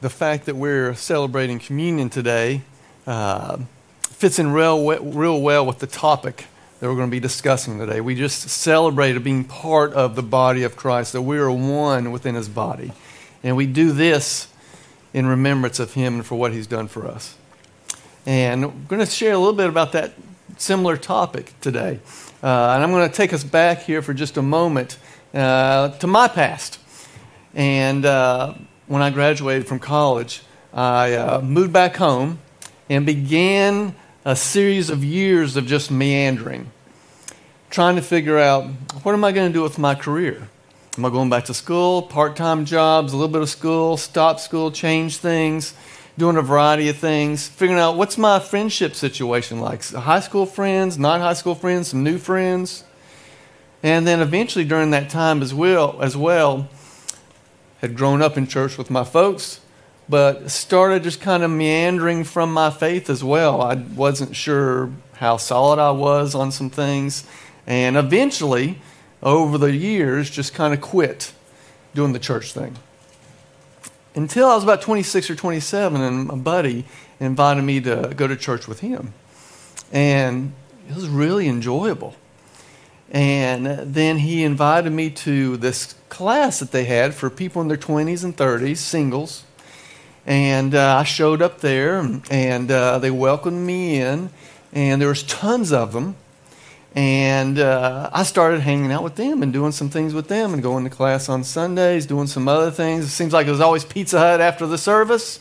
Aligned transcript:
the 0.00 0.10
fact 0.10 0.46
that 0.46 0.56
we're 0.56 0.94
celebrating 0.94 1.58
communion 1.58 2.08
today 2.08 2.62
uh, 3.06 3.58
fits 4.02 4.38
in 4.38 4.52
real, 4.52 4.84
real 5.00 5.40
well 5.40 5.66
with 5.66 5.80
the 5.80 5.86
topic 5.86 6.46
that 6.78 6.88
we're 6.88 6.94
going 6.94 7.08
to 7.08 7.14
be 7.14 7.20
discussing 7.20 7.78
today. 7.78 8.00
We 8.00 8.14
just 8.14 8.48
celebrated 8.48 9.24
being 9.24 9.44
part 9.44 9.92
of 9.94 10.14
the 10.14 10.22
body 10.22 10.62
of 10.62 10.76
Christ, 10.76 11.12
that 11.14 11.22
we 11.22 11.38
are 11.38 11.50
one 11.50 12.12
within 12.12 12.36
his 12.36 12.48
body. 12.48 12.92
And 13.42 13.56
we 13.56 13.66
do 13.66 13.90
this 13.90 14.48
in 15.12 15.26
remembrance 15.26 15.80
of 15.80 15.94
him 15.94 16.16
and 16.16 16.26
for 16.26 16.36
what 16.36 16.52
he's 16.52 16.68
done 16.68 16.86
for 16.86 17.06
us. 17.06 17.36
And 18.24 18.64
I'm 18.64 18.86
going 18.86 19.00
to 19.00 19.06
share 19.06 19.32
a 19.32 19.38
little 19.38 19.54
bit 19.54 19.68
about 19.68 19.92
that 19.92 20.12
similar 20.58 20.96
topic 20.96 21.52
today. 21.60 21.98
Uh, 22.40 22.72
and 22.74 22.84
I'm 22.84 22.90
going 22.90 23.08
to 23.08 23.14
take 23.14 23.32
us 23.32 23.42
back 23.42 23.82
here 23.82 24.02
for 24.02 24.14
just 24.14 24.36
a 24.36 24.42
moment 24.42 24.98
uh, 25.34 25.88
to 25.98 26.06
my 26.06 26.28
past. 26.28 26.78
And 27.54 28.04
uh, 28.04 28.54
when 28.88 29.02
I 29.02 29.10
graduated 29.10 29.68
from 29.68 29.78
college, 29.78 30.42
I 30.72 31.14
uh, 31.14 31.40
moved 31.42 31.72
back 31.72 31.96
home 31.96 32.40
and 32.88 33.04
began 33.04 33.94
a 34.24 34.34
series 34.34 34.90
of 34.90 35.04
years 35.04 35.56
of 35.56 35.66
just 35.66 35.90
meandering, 35.90 36.70
trying 37.70 37.96
to 37.96 38.02
figure 38.02 38.38
out 38.38 38.64
what 39.02 39.12
am 39.12 39.24
I 39.24 39.32
going 39.32 39.48
to 39.50 39.52
do 39.52 39.62
with 39.62 39.78
my 39.78 39.94
career? 39.94 40.48
Am 40.96 41.04
I 41.04 41.10
going 41.10 41.30
back 41.30 41.44
to 41.44 41.54
school, 41.54 42.02
part 42.02 42.34
time 42.34 42.64
jobs, 42.64 43.12
a 43.12 43.16
little 43.16 43.32
bit 43.32 43.42
of 43.42 43.48
school, 43.48 43.96
stop 43.96 44.40
school, 44.40 44.72
change 44.72 45.18
things, 45.18 45.74
doing 46.16 46.36
a 46.36 46.42
variety 46.42 46.88
of 46.88 46.96
things, 46.96 47.46
figuring 47.46 47.80
out 47.80 47.96
what's 47.96 48.18
my 48.18 48.40
friendship 48.40 48.94
situation 48.94 49.60
like? 49.60 49.84
High 49.84 50.20
school 50.20 50.46
friends, 50.46 50.98
not 50.98 51.20
high 51.20 51.34
school 51.34 51.54
friends, 51.54 51.88
some 51.88 52.02
new 52.02 52.18
friends. 52.18 52.84
And 53.82 54.06
then 54.06 54.20
eventually 54.20 54.64
during 54.64 54.90
that 54.90 55.08
time 55.08 55.40
as 55.42 55.54
well, 55.54 56.02
as 56.02 56.16
well, 56.16 56.68
had 57.78 57.96
grown 57.96 58.22
up 58.22 58.36
in 58.36 58.46
church 58.46 58.76
with 58.76 58.90
my 58.90 59.04
folks, 59.04 59.60
but 60.08 60.50
started 60.50 61.02
just 61.02 61.20
kind 61.20 61.42
of 61.42 61.50
meandering 61.50 62.24
from 62.24 62.52
my 62.52 62.70
faith 62.70 63.10
as 63.10 63.22
well. 63.22 63.60
I 63.62 63.74
wasn't 63.74 64.34
sure 64.34 64.90
how 65.14 65.36
solid 65.36 65.78
I 65.78 65.90
was 65.90 66.34
on 66.34 66.52
some 66.52 66.70
things, 66.70 67.24
and 67.66 67.96
eventually, 67.96 68.80
over 69.22 69.58
the 69.58 69.74
years, 69.74 70.30
just 70.30 70.54
kind 70.54 70.72
of 70.72 70.80
quit 70.80 71.32
doing 71.94 72.12
the 72.12 72.18
church 72.18 72.52
thing. 72.52 72.76
Until 74.14 74.48
I 74.48 74.54
was 74.54 74.64
about 74.64 74.82
26 74.82 75.30
or 75.30 75.36
27, 75.36 76.00
and 76.00 76.26
my 76.26 76.34
buddy 76.34 76.84
invited 77.20 77.62
me 77.62 77.80
to 77.82 78.12
go 78.16 78.26
to 78.26 78.36
church 78.36 78.66
with 78.66 78.80
him. 78.80 79.12
And 79.92 80.52
it 80.88 80.94
was 80.94 81.08
really 81.08 81.48
enjoyable. 81.48 82.14
And 83.10 83.66
then 83.94 84.18
he 84.18 84.44
invited 84.44 84.90
me 84.90 85.10
to 85.10 85.56
this 85.56 85.94
class 86.08 86.58
that 86.60 86.72
they 86.72 86.84
had 86.84 87.14
for 87.14 87.30
people 87.30 87.62
in 87.62 87.68
their 87.68 87.76
20s 87.76 88.22
and 88.22 88.36
30s, 88.36 88.76
singles. 88.78 89.44
And 90.26 90.74
uh, 90.74 90.96
I 90.96 91.04
showed 91.04 91.40
up 91.40 91.60
there, 91.60 92.00
and 92.30 92.70
uh, 92.70 92.98
they 92.98 93.10
welcomed 93.10 93.66
me 93.66 93.98
in, 93.98 94.28
and 94.74 95.00
there 95.00 95.08
was 95.08 95.22
tons 95.22 95.72
of 95.72 95.92
them. 95.92 96.16
And 96.94 97.58
uh, 97.58 98.10
I 98.12 98.24
started 98.24 98.60
hanging 98.60 98.92
out 98.92 99.02
with 99.02 99.16
them 99.16 99.42
and 99.42 99.52
doing 99.52 99.72
some 99.72 99.88
things 99.88 100.14
with 100.14 100.28
them 100.28 100.52
and 100.52 100.62
going 100.62 100.84
to 100.84 100.90
class 100.90 101.28
on 101.28 101.44
Sundays, 101.44 102.06
doing 102.06 102.26
some 102.26 102.48
other 102.48 102.70
things. 102.70 103.04
It 103.04 103.10
seems 103.10 103.32
like 103.32 103.46
it 103.46 103.50
was 103.50 103.60
always 103.60 103.84
Pizza 103.84 104.18
Hut 104.18 104.40
after 104.40 104.66
the 104.66 104.78
service. 104.78 105.40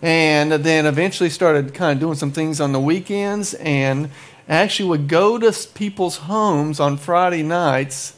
And 0.00 0.52
then 0.52 0.86
eventually 0.86 1.30
started 1.30 1.74
kind 1.74 1.96
of 1.96 2.00
doing 2.00 2.16
some 2.16 2.32
things 2.32 2.60
on 2.60 2.72
the 2.72 2.80
weekends 2.80 3.54
and 3.54 4.10
actually 4.48 4.88
would 4.88 5.08
go 5.08 5.38
to 5.38 5.52
people's 5.74 6.18
homes 6.18 6.80
on 6.80 6.96
Friday 6.96 7.42
nights 7.42 8.16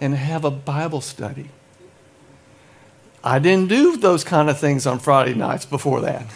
and 0.00 0.14
have 0.14 0.44
a 0.44 0.50
Bible 0.50 1.00
study. 1.00 1.48
I 3.24 3.38
didn't 3.38 3.68
do 3.68 3.96
those 3.96 4.24
kind 4.24 4.50
of 4.50 4.58
things 4.58 4.86
on 4.86 4.98
Friday 4.98 5.34
nights 5.34 5.64
before 5.64 6.00
that. 6.00 6.26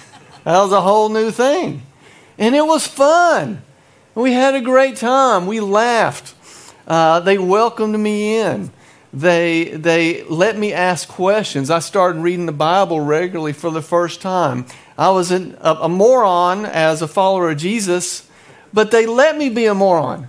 That 0.45 0.61
was 0.61 0.73
a 0.73 0.81
whole 0.81 1.09
new 1.09 1.31
thing. 1.31 1.83
And 2.39 2.55
it 2.55 2.65
was 2.65 2.87
fun. 2.87 3.63
We 4.15 4.33
had 4.33 4.55
a 4.55 4.61
great 4.61 4.97
time. 4.97 5.47
We 5.47 5.61
laughed. 5.61 6.35
Uh, 6.87 7.21
they 7.21 7.39
welcomed 7.39 7.99
me 7.99 8.39
in. 8.39 8.71
They, 9.13 9.65
they 9.65 10.23
let 10.25 10.57
me 10.57 10.73
ask 10.73 11.09
questions. 11.09 11.71
I 11.71 11.81
started 11.81 12.21
reading 12.21 12.47
the 12.47 12.53
Bible 12.53 13.01
regularly 13.01 13.53
for 13.53 13.71
the 13.71 13.83
first 13.83 14.21
time. 14.21 14.67
I 14.97 15.11
was 15.11 15.31
an, 15.31 15.57
a, 15.61 15.73
a 15.83 15.89
moron 15.89 16.65
as 16.65 17.03
a 17.03 17.09
follower 17.09 17.51
of 17.51 17.59
Jesus 17.59 18.26
but 18.73 18.91
they 18.91 19.07
let 19.07 19.37
me 19.37 19.49
be 19.49 19.67
a 19.67 19.75
moron. 19.75 20.29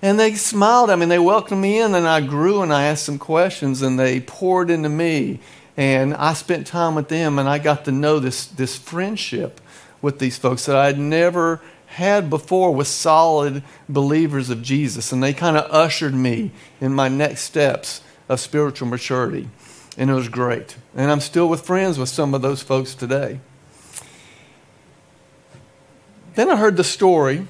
And 0.00 0.18
they 0.18 0.34
smiled 0.34 0.90
at 0.90 0.98
me 0.98 1.04
and 1.04 1.10
they 1.10 1.18
welcomed 1.18 1.60
me 1.60 1.80
in, 1.80 1.94
and 1.94 2.06
I 2.06 2.20
grew 2.20 2.62
and 2.62 2.72
I 2.72 2.84
asked 2.84 3.04
some 3.04 3.18
questions, 3.18 3.82
and 3.82 3.98
they 3.98 4.20
poured 4.20 4.70
into 4.70 4.88
me. 4.88 5.40
And 5.76 6.14
I 6.14 6.32
spent 6.32 6.66
time 6.66 6.94
with 6.94 7.08
them, 7.08 7.38
and 7.38 7.48
I 7.48 7.58
got 7.58 7.84
to 7.84 7.92
know 7.92 8.18
this, 8.18 8.46
this 8.46 8.76
friendship 8.76 9.60
with 10.02 10.18
these 10.18 10.38
folks 10.38 10.66
that 10.66 10.76
I'd 10.76 10.98
never 10.98 11.60
had 11.86 12.30
before 12.30 12.74
with 12.74 12.86
solid 12.86 13.62
believers 13.88 14.50
of 14.50 14.62
Jesus. 14.62 15.12
And 15.12 15.22
they 15.22 15.32
kind 15.32 15.56
of 15.56 15.70
ushered 15.70 16.14
me 16.14 16.52
in 16.80 16.92
my 16.92 17.08
next 17.08 17.42
steps 17.42 18.02
of 18.28 18.40
spiritual 18.40 18.88
maturity. 18.88 19.48
And 19.96 20.10
it 20.10 20.14
was 20.14 20.28
great. 20.28 20.76
And 20.94 21.10
I'm 21.10 21.20
still 21.20 21.48
with 21.48 21.66
friends 21.66 21.98
with 21.98 22.08
some 22.08 22.34
of 22.34 22.42
those 22.42 22.62
folks 22.62 22.94
today. 22.94 23.40
Then 26.34 26.50
I 26.50 26.56
heard 26.56 26.76
the 26.76 26.84
story 26.84 27.48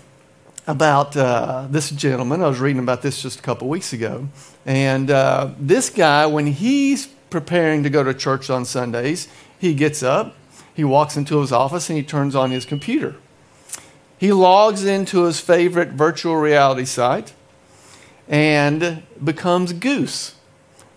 about 0.68 1.16
uh, 1.16 1.66
this 1.70 1.88
gentleman. 1.90 2.42
I 2.42 2.46
was 2.46 2.60
reading 2.60 2.82
about 2.82 3.00
this 3.00 3.22
just 3.22 3.38
a 3.38 3.42
couple 3.42 3.68
weeks 3.68 3.94
ago. 3.94 4.28
And 4.66 5.10
uh, 5.10 5.52
this 5.58 5.88
guy, 5.88 6.26
when 6.26 6.46
he's 6.46 7.06
preparing 7.30 7.82
to 7.84 7.90
go 7.90 8.04
to 8.04 8.12
church 8.12 8.50
on 8.50 8.66
Sundays, 8.66 9.28
he 9.58 9.74
gets 9.74 10.02
up, 10.02 10.36
he 10.74 10.84
walks 10.84 11.16
into 11.16 11.40
his 11.40 11.52
office, 11.52 11.88
and 11.88 11.96
he 11.96 12.04
turns 12.04 12.36
on 12.36 12.50
his 12.50 12.66
computer. 12.66 13.16
He 14.18 14.30
logs 14.30 14.84
into 14.84 15.24
his 15.24 15.40
favorite 15.40 15.90
virtual 15.90 16.36
reality 16.36 16.84
site 16.84 17.32
and 18.28 19.02
becomes 19.24 19.72
Goose. 19.72 20.34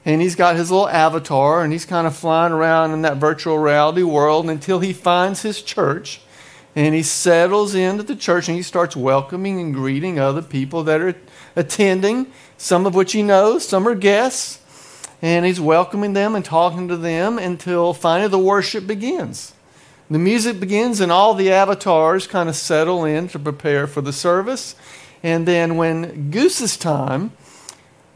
And 0.03 0.21
he's 0.21 0.35
got 0.35 0.57
his 0.57 0.69
little 0.69 0.89
avatar, 0.89 1.63
and 1.63 1.71
he's 1.71 1.85
kind 1.85 2.05
of 2.07 2.15
flying 2.15 2.51
around 2.51 2.91
in 2.91 3.03
that 3.03 3.17
virtual 3.17 3.57
reality 3.57 4.03
world 4.03 4.49
until 4.49 4.79
he 4.79 4.91
finds 4.91 5.43
his 5.43 5.61
church 5.61 6.19
and 6.75 6.95
he 6.95 7.03
settles 7.03 7.75
into 7.75 8.03
the 8.03 8.15
church 8.15 8.47
and 8.47 8.55
he 8.55 8.63
starts 8.63 8.95
welcoming 8.95 9.59
and 9.59 9.73
greeting 9.73 10.19
other 10.19 10.41
people 10.41 10.83
that 10.83 11.01
are 11.01 11.15
attending, 11.55 12.27
some 12.57 12.85
of 12.85 12.95
which 12.95 13.11
he 13.11 13.23
knows, 13.23 13.67
some 13.67 13.87
are 13.87 13.95
guests. 13.95 14.59
And 15.21 15.45
he's 15.45 15.61
welcoming 15.61 16.13
them 16.13 16.35
and 16.35 16.43
talking 16.43 16.87
to 16.87 16.97
them 16.97 17.37
until 17.37 17.93
finally 17.93 18.29
the 18.29 18.39
worship 18.39 18.87
begins. 18.87 19.53
The 20.09 20.17
music 20.17 20.59
begins, 20.59 20.99
and 20.99 21.11
all 21.11 21.35
the 21.35 21.51
avatars 21.51 22.27
kind 22.27 22.49
of 22.49 22.55
settle 22.55 23.05
in 23.05 23.29
to 23.29 23.39
prepare 23.39 23.87
for 23.87 24.01
the 24.01 24.11
service. 24.11 24.75
And 25.23 25.47
then, 25.47 25.77
when 25.77 26.31
Goose's 26.31 26.75
time 26.75 27.31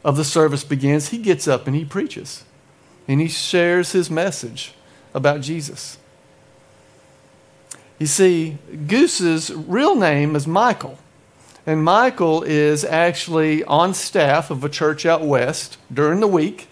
of 0.04 0.16
the 0.16 0.24
service 0.24 0.62
begins, 0.62 1.08
he 1.08 1.18
gets 1.18 1.48
up 1.48 1.66
and 1.66 1.74
he 1.74 1.84
preaches. 1.84 2.44
And 3.08 3.20
he 3.20 3.28
shares 3.28 3.92
his 3.92 4.10
message 4.10 4.74
about 5.14 5.40
Jesus. 5.40 5.96
You 7.98 8.06
see, 8.06 8.58
Goose's 8.86 9.50
real 9.50 9.96
name 9.96 10.36
is 10.36 10.46
Michael. 10.46 10.98
And 11.64 11.82
Michael 11.82 12.42
is 12.42 12.84
actually 12.84 13.64
on 13.64 13.94
staff 13.94 14.50
of 14.50 14.62
a 14.62 14.68
church 14.68 15.06
out 15.06 15.22
west 15.22 15.78
during 15.92 16.20
the 16.20 16.28
week. 16.28 16.68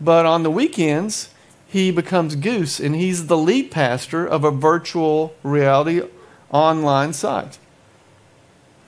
But 0.00 0.26
on 0.26 0.42
the 0.42 0.50
weekends, 0.50 1.30
he 1.66 1.90
becomes 1.90 2.36
Goose, 2.36 2.78
and 2.78 2.94
he's 2.94 3.26
the 3.26 3.38
lead 3.38 3.70
pastor 3.70 4.26
of 4.26 4.44
a 4.44 4.50
virtual 4.50 5.34
reality 5.42 6.02
online 6.50 7.14
site. 7.14 7.58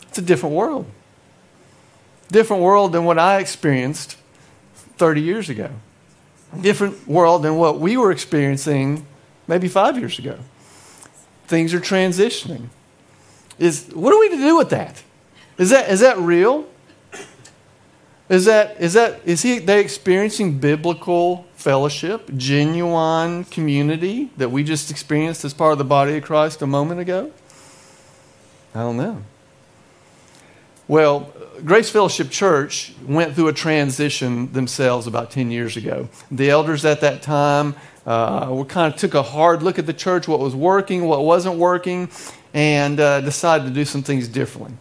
It's 0.03 0.19
a 0.19 0.23
different 0.23 0.55
world. 0.55 0.87
Different 2.31 2.63
world 2.63 2.93
than 2.93 3.05
what 3.05 3.19
I 3.19 3.39
experienced 3.39 4.19
30 4.99 5.23
years 5.23 5.49
ago. 5.49 5.71
Different 6.61 7.09
world 7.09 7.43
than 7.43 7.57
what 7.57 7.81
we 7.81 7.97
were 7.97 8.13
experiencing 8.13 9.07
maybe 9.49 9.69
five 9.69 9.99
years 9.99 10.19
ago 10.19 10.39
things 11.47 11.75
are 11.75 11.81
transitioning. 11.81 12.69
Is 13.59 13.89
what 13.95 14.13
are 14.13 14.21
we 14.21 14.29
to 14.31 14.37
do 14.37 14.57
with 14.57 14.71
that? 14.71 15.03
Is 15.59 15.71
that 15.71 15.89
is 15.89 16.01
that 16.01 16.19
real? 16.19 16.67
Is 18.29 18.45
that 18.47 18.81
is 18.81 18.95
that 18.95 19.21
is 19.25 19.43
he 19.43 19.59
they 19.59 19.81
experiencing 19.81 20.59
biblical 20.59 21.47
fellowship, 21.55 22.31
genuine 22.37 23.45
community 23.45 24.31
that 24.37 24.51
we 24.51 24.63
just 24.63 24.91
experienced 24.91 25.45
as 25.45 25.55
part 25.55 25.73
of 25.73 25.79
the 25.79 25.85
body 25.85 26.17
of 26.17 26.25
Christ 26.25 26.61
a 26.63 26.67
moment 26.67 27.01
ago? 27.01 27.33
I 28.75 28.81
don't 28.81 28.97
know. 28.97 29.23
Well, 30.89 31.33
Grace 31.65 31.91
Fellowship 31.91 32.31
Church 32.31 32.95
went 33.05 33.35
through 33.35 33.49
a 33.49 33.53
transition 33.53 34.53
themselves 34.53 35.07
about 35.07 35.31
10 35.31 35.51
years 35.51 35.77
ago. 35.77 36.09
The 36.31 36.51
elders 36.51 36.85
at 36.85 37.01
that 37.01 37.23
time 37.23 37.75
uh, 38.07 38.49
we 38.53 38.65
kind 38.65 38.93
of 38.93 38.99
took 38.99 39.15
a 39.15 39.23
hard 39.23 39.63
look 39.63 39.79
at 39.79 39.87
the 39.87 39.93
church, 39.93 40.29
what 40.29 40.39
was 40.39 40.55
working, 40.55 41.05
what 41.07 41.25
wasn't 41.25 41.57
working, 41.59 42.09
and 42.55 43.01
uh, 43.01 43.21
decided 43.21 43.65
to 43.65 43.71
do 43.71 43.85
some 43.85 44.03
things 44.03 44.29
differently. 44.29 44.75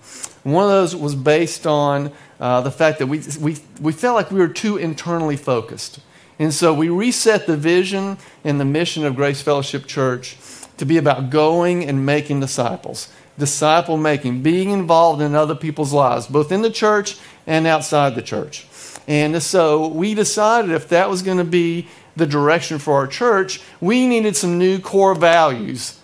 One 0.44 0.63
of 0.63 0.69
those 0.69 0.95
was 0.95 1.16
based 1.16 1.66
on 1.66 2.12
uh, 2.39 2.62
the 2.62 2.72
fact 2.72 3.00
that 3.00 3.07
we, 3.07 3.22
we, 3.39 3.57
we 3.81 3.92
felt 3.92 4.16
like 4.16 4.30
we 4.30 4.39
were 4.39 4.48
too 4.48 4.77
internally 4.77 5.38
focused. 5.38 6.00
And 6.38 6.54
so 6.54 6.74
we 6.74 6.89
reset 6.89 7.48
the 7.48 7.57
vision 7.57 8.18
and 8.44 8.60
the 8.60 8.66
mission 8.66 9.06
of 9.06 9.16
Grace 9.16 9.42
Fellowship 9.42 9.88
Church 9.88 10.38
to 10.77 10.86
be 10.86 10.98
about 10.98 11.30
going 11.30 11.83
and 11.86 12.06
making 12.06 12.42
disciples, 12.42 13.10
disciple 13.39 13.98
making, 13.98 14.44
being 14.44 14.69
involved 14.69 15.22
in 15.22 15.33
other 15.33 15.56
people's 15.56 15.94
lives, 15.94 16.27
both 16.27 16.51
in 16.51 16.62
the 16.62 16.69
church 16.69 17.18
and 17.48 17.66
outside 17.66 18.13
the 18.16 18.22
church. 18.22 18.68
And 19.07 19.42
so 19.42 19.88
we 19.88 20.13
decided 20.13 20.72
if 20.72 20.89
that 20.89 21.10
was 21.10 21.22
going 21.22 21.38
to 21.38 21.44
be 21.44 21.88
the 22.15 22.25
direction 22.25 22.79
for 22.79 22.95
our 22.95 23.07
church, 23.07 23.62
we 23.81 24.07
needed 24.07 24.35
some 24.35 24.57
new 24.57 24.79
core 24.79 25.15
values 25.15 26.00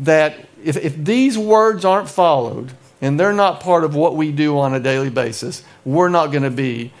that 0.00 0.46
if, 0.62 0.76
if 0.76 0.96
these 0.96 1.36
words 1.38 1.84
aren't 1.84 2.08
followed 2.08 2.72
and 3.00 3.18
they're 3.18 3.32
not 3.32 3.60
part 3.60 3.84
of 3.84 3.94
what 3.94 4.16
we 4.16 4.32
do 4.32 4.58
on 4.58 4.74
a 4.74 4.80
daily 4.80 5.10
basis, 5.10 5.62
we're 5.84 6.08
not 6.08 6.28
going 6.28 6.42
to 6.42 6.50
be 6.50 6.92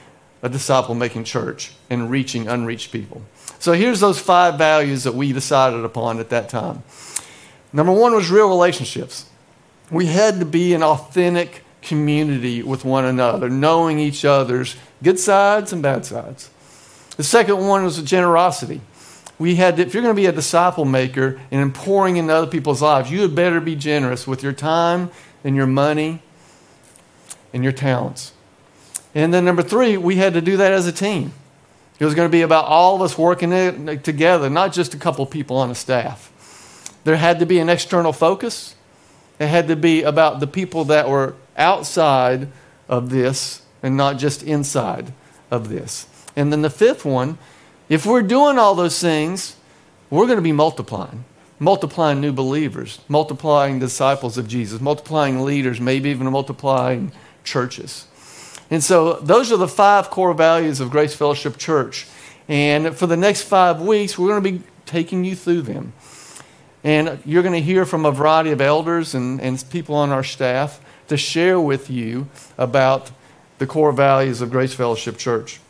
a 0.42 0.48
disciple 0.48 0.94
making 0.94 1.24
church 1.24 1.72
and 1.90 2.10
reaching 2.10 2.48
unreached 2.48 2.92
people. 2.92 3.22
So 3.58 3.72
here's 3.72 4.00
those 4.00 4.18
five 4.18 4.58
values 4.58 5.04
that 5.04 5.14
we 5.14 5.32
decided 5.32 5.84
upon 5.84 6.20
at 6.20 6.30
that 6.30 6.48
time. 6.48 6.82
Number 7.72 7.92
one 7.92 8.14
was 8.14 8.30
real 8.30 8.48
relationships. 8.48 9.26
We 9.90 10.06
had 10.06 10.40
to 10.40 10.46
be 10.46 10.74
an 10.74 10.82
authentic 10.82 11.64
community 11.82 12.62
with 12.62 12.84
one 12.84 13.04
another, 13.04 13.48
knowing 13.48 13.98
each 13.98 14.24
other's 14.24 14.76
good 15.02 15.18
sides 15.18 15.72
and 15.72 15.82
bad 15.82 16.04
sides. 16.04 16.50
The 17.16 17.24
second 17.24 17.66
one 17.66 17.84
was 17.84 18.00
generosity. 18.02 18.80
We 19.38 19.56
had, 19.56 19.76
to, 19.76 19.82
if 19.82 19.92
you're 19.92 20.02
going 20.02 20.14
to 20.14 20.20
be 20.20 20.26
a 20.26 20.32
disciple 20.32 20.84
maker 20.84 21.40
and 21.50 21.74
pouring 21.74 22.16
into 22.16 22.34
other 22.34 22.46
people's 22.46 22.80
lives, 22.80 23.10
you 23.10 23.20
had 23.22 23.34
better 23.34 23.60
be 23.60 23.76
generous 23.76 24.26
with 24.26 24.42
your 24.42 24.52
time 24.52 25.10
and 25.44 25.54
your 25.54 25.66
money 25.66 26.22
and 27.52 27.62
your 27.62 27.72
talents. 27.72 28.32
And 29.14 29.32
then 29.32 29.44
number 29.44 29.62
three, 29.62 29.96
we 29.96 30.16
had 30.16 30.34
to 30.34 30.40
do 30.40 30.56
that 30.58 30.72
as 30.72 30.86
a 30.86 30.92
team. 30.92 31.32
It 31.98 32.04
was 32.04 32.14
going 32.14 32.28
to 32.28 32.32
be 32.32 32.42
about 32.42 32.66
all 32.66 32.96
of 32.96 33.02
us 33.02 33.16
working 33.16 33.52
it 33.52 34.04
together, 34.04 34.50
not 34.50 34.72
just 34.72 34.92
a 34.92 34.98
couple 34.98 35.24
people 35.24 35.56
on 35.56 35.70
a 35.70 35.74
staff. 35.74 36.32
There 37.04 37.16
had 37.16 37.38
to 37.38 37.46
be 37.46 37.58
an 37.58 37.68
external 37.68 38.12
focus. 38.12 38.74
It 39.38 39.46
had 39.46 39.68
to 39.68 39.76
be 39.76 40.02
about 40.02 40.40
the 40.40 40.46
people 40.46 40.84
that 40.86 41.08
were 41.08 41.34
outside 41.56 42.48
of 42.88 43.10
this 43.10 43.62
and 43.82 43.96
not 43.96 44.18
just 44.18 44.42
inside 44.42 45.12
of 45.50 45.68
this. 45.68 46.06
And 46.36 46.52
then 46.52 46.62
the 46.62 46.70
fifth 46.70 47.04
one, 47.04 47.38
if 47.88 48.04
we're 48.04 48.22
doing 48.22 48.58
all 48.58 48.74
those 48.74 49.00
things, 49.00 49.56
we're 50.10 50.26
going 50.26 50.36
to 50.36 50.42
be 50.42 50.52
multiplying, 50.52 51.24
multiplying 51.58 52.20
new 52.20 52.32
believers, 52.32 53.00
multiplying 53.08 53.78
disciples 53.78 54.38
of 54.38 54.46
Jesus, 54.46 54.80
multiplying 54.80 55.42
leaders, 55.42 55.80
maybe 55.80 56.10
even 56.10 56.30
multiplying 56.30 57.10
churches. 57.42 58.06
And 58.70 58.82
so 58.82 59.14
those 59.14 59.50
are 59.52 59.56
the 59.56 59.68
five 59.68 60.10
core 60.10 60.34
values 60.34 60.80
of 60.80 60.90
Grace 60.90 61.14
Fellowship 61.14 61.56
Church. 61.56 62.06
And 62.48 62.96
for 62.96 63.06
the 63.06 63.16
next 63.16 63.42
five 63.42 63.80
weeks, 63.80 64.18
we're 64.18 64.28
going 64.28 64.42
to 64.42 64.58
be 64.58 64.64
taking 64.84 65.24
you 65.24 65.34
through 65.34 65.62
them. 65.62 65.92
And 66.84 67.20
you're 67.24 67.42
going 67.42 67.54
to 67.54 67.60
hear 67.60 67.84
from 67.84 68.04
a 68.04 68.12
variety 68.12 68.50
of 68.50 68.60
elders 68.60 69.14
and, 69.14 69.40
and 69.40 69.62
people 69.70 69.94
on 69.94 70.10
our 70.10 70.22
staff 70.22 70.80
to 71.08 71.16
share 71.16 71.58
with 71.58 71.90
you 71.90 72.28
about 72.58 73.10
the 73.58 73.66
core 73.66 73.92
values 73.92 74.40
of 74.40 74.50
Grace 74.50 74.74
Fellowship 74.74 75.16
Church. 75.16 75.60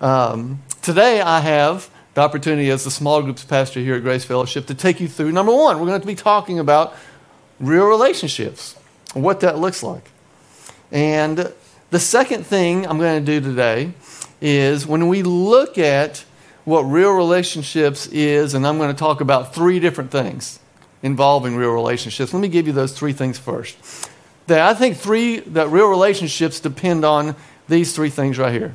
Um, 0.00 0.62
today, 0.80 1.20
I 1.20 1.40
have 1.40 1.90
the 2.14 2.22
opportunity 2.22 2.70
as 2.70 2.84
the 2.84 2.90
small 2.90 3.22
groups 3.22 3.44
pastor 3.44 3.80
here 3.80 3.96
at 3.96 4.02
Grace 4.02 4.24
Fellowship 4.24 4.66
to 4.66 4.74
take 4.74 4.98
you 4.98 5.08
through 5.08 5.30
number 5.30 5.54
one, 5.54 5.78
we're 5.78 5.86
going 5.86 6.00
to 6.00 6.06
be 6.06 6.14
talking 6.14 6.58
about 6.58 6.94
real 7.58 7.84
relationships, 7.84 8.74
what 9.12 9.40
that 9.40 9.58
looks 9.58 9.82
like. 9.82 10.10
And 10.90 11.52
the 11.90 12.00
second 12.00 12.46
thing 12.46 12.86
I'm 12.86 12.98
going 12.98 13.24
to 13.24 13.40
do 13.40 13.46
today 13.46 13.92
is 14.40 14.86
when 14.86 15.08
we 15.08 15.22
look 15.22 15.76
at 15.76 16.24
what 16.64 16.82
real 16.82 17.12
relationships 17.12 18.06
is, 18.06 18.54
and 18.54 18.66
I'm 18.66 18.78
going 18.78 18.92
to 18.92 18.98
talk 18.98 19.20
about 19.20 19.54
three 19.54 19.80
different 19.80 20.10
things 20.10 20.60
involving 21.02 21.56
real 21.56 21.72
relationships. 21.72 22.32
Let 22.32 22.40
me 22.40 22.48
give 22.48 22.66
you 22.66 22.72
those 22.72 22.96
three 22.96 23.12
things 23.12 23.38
first. 23.38 23.76
That 24.46 24.60
I 24.60 24.74
think 24.74 24.96
three 24.96 25.40
that 25.40 25.68
real 25.68 25.88
relationships 25.88 26.58
depend 26.58 27.04
on 27.04 27.36
these 27.68 27.94
three 27.94 28.10
things 28.10 28.38
right 28.38 28.52
here. 28.52 28.74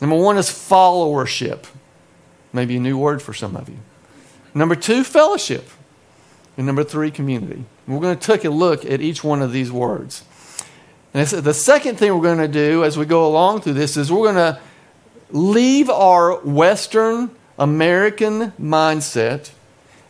Number 0.00 0.16
one 0.16 0.36
is 0.38 0.48
followership. 0.48 1.66
Maybe 2.52 2.76
a 2.76 2.80
new 2.80 2.98
word 2.98 3.22
for 3.22 3.32
some 3.32 3.56
of 3.56 3.68
you. 3.68 3.78
Number 4.54 4.76
two, 4.76 5.04
fellowship. 5.04 5.68
And 6.56 6.66
number 6.66 6.84
three, 6.84 7.10
community. 7.10 7.64
We're 7.86 8.00
going 8.00 8.16
to 8.16 8.26
take 8.26 8.44
a 8.44 8.50
look 8.50 8.84
at 8.84 9.00
each 9.00 9.24
one 9.24 9.42
of 9.42 9.52
these 9.52 9.72
words. 9.72 10.24
And 11.12 11.26
the 11.26 11.54
second 11.54 11.96
thing 11.96 12.14
we're 12.14 12.22
going 12.22 12.38
to 12.38 12.48
do 12.48 12.84
as 12.84 12.96
we 12.96 13.06
go 13.06 13.26
along 13.26 13.62
through 13.62 13.74
this 13.74 13.96
is 13.96 14.10
we're 14.10 14.32
going 14.32 14.54
to 14.54 14.60
leave 15.30 15.90
our 15.90 16.40
Western 16.40 17.30
American 17.58 18.52
mindset 18.52 19.50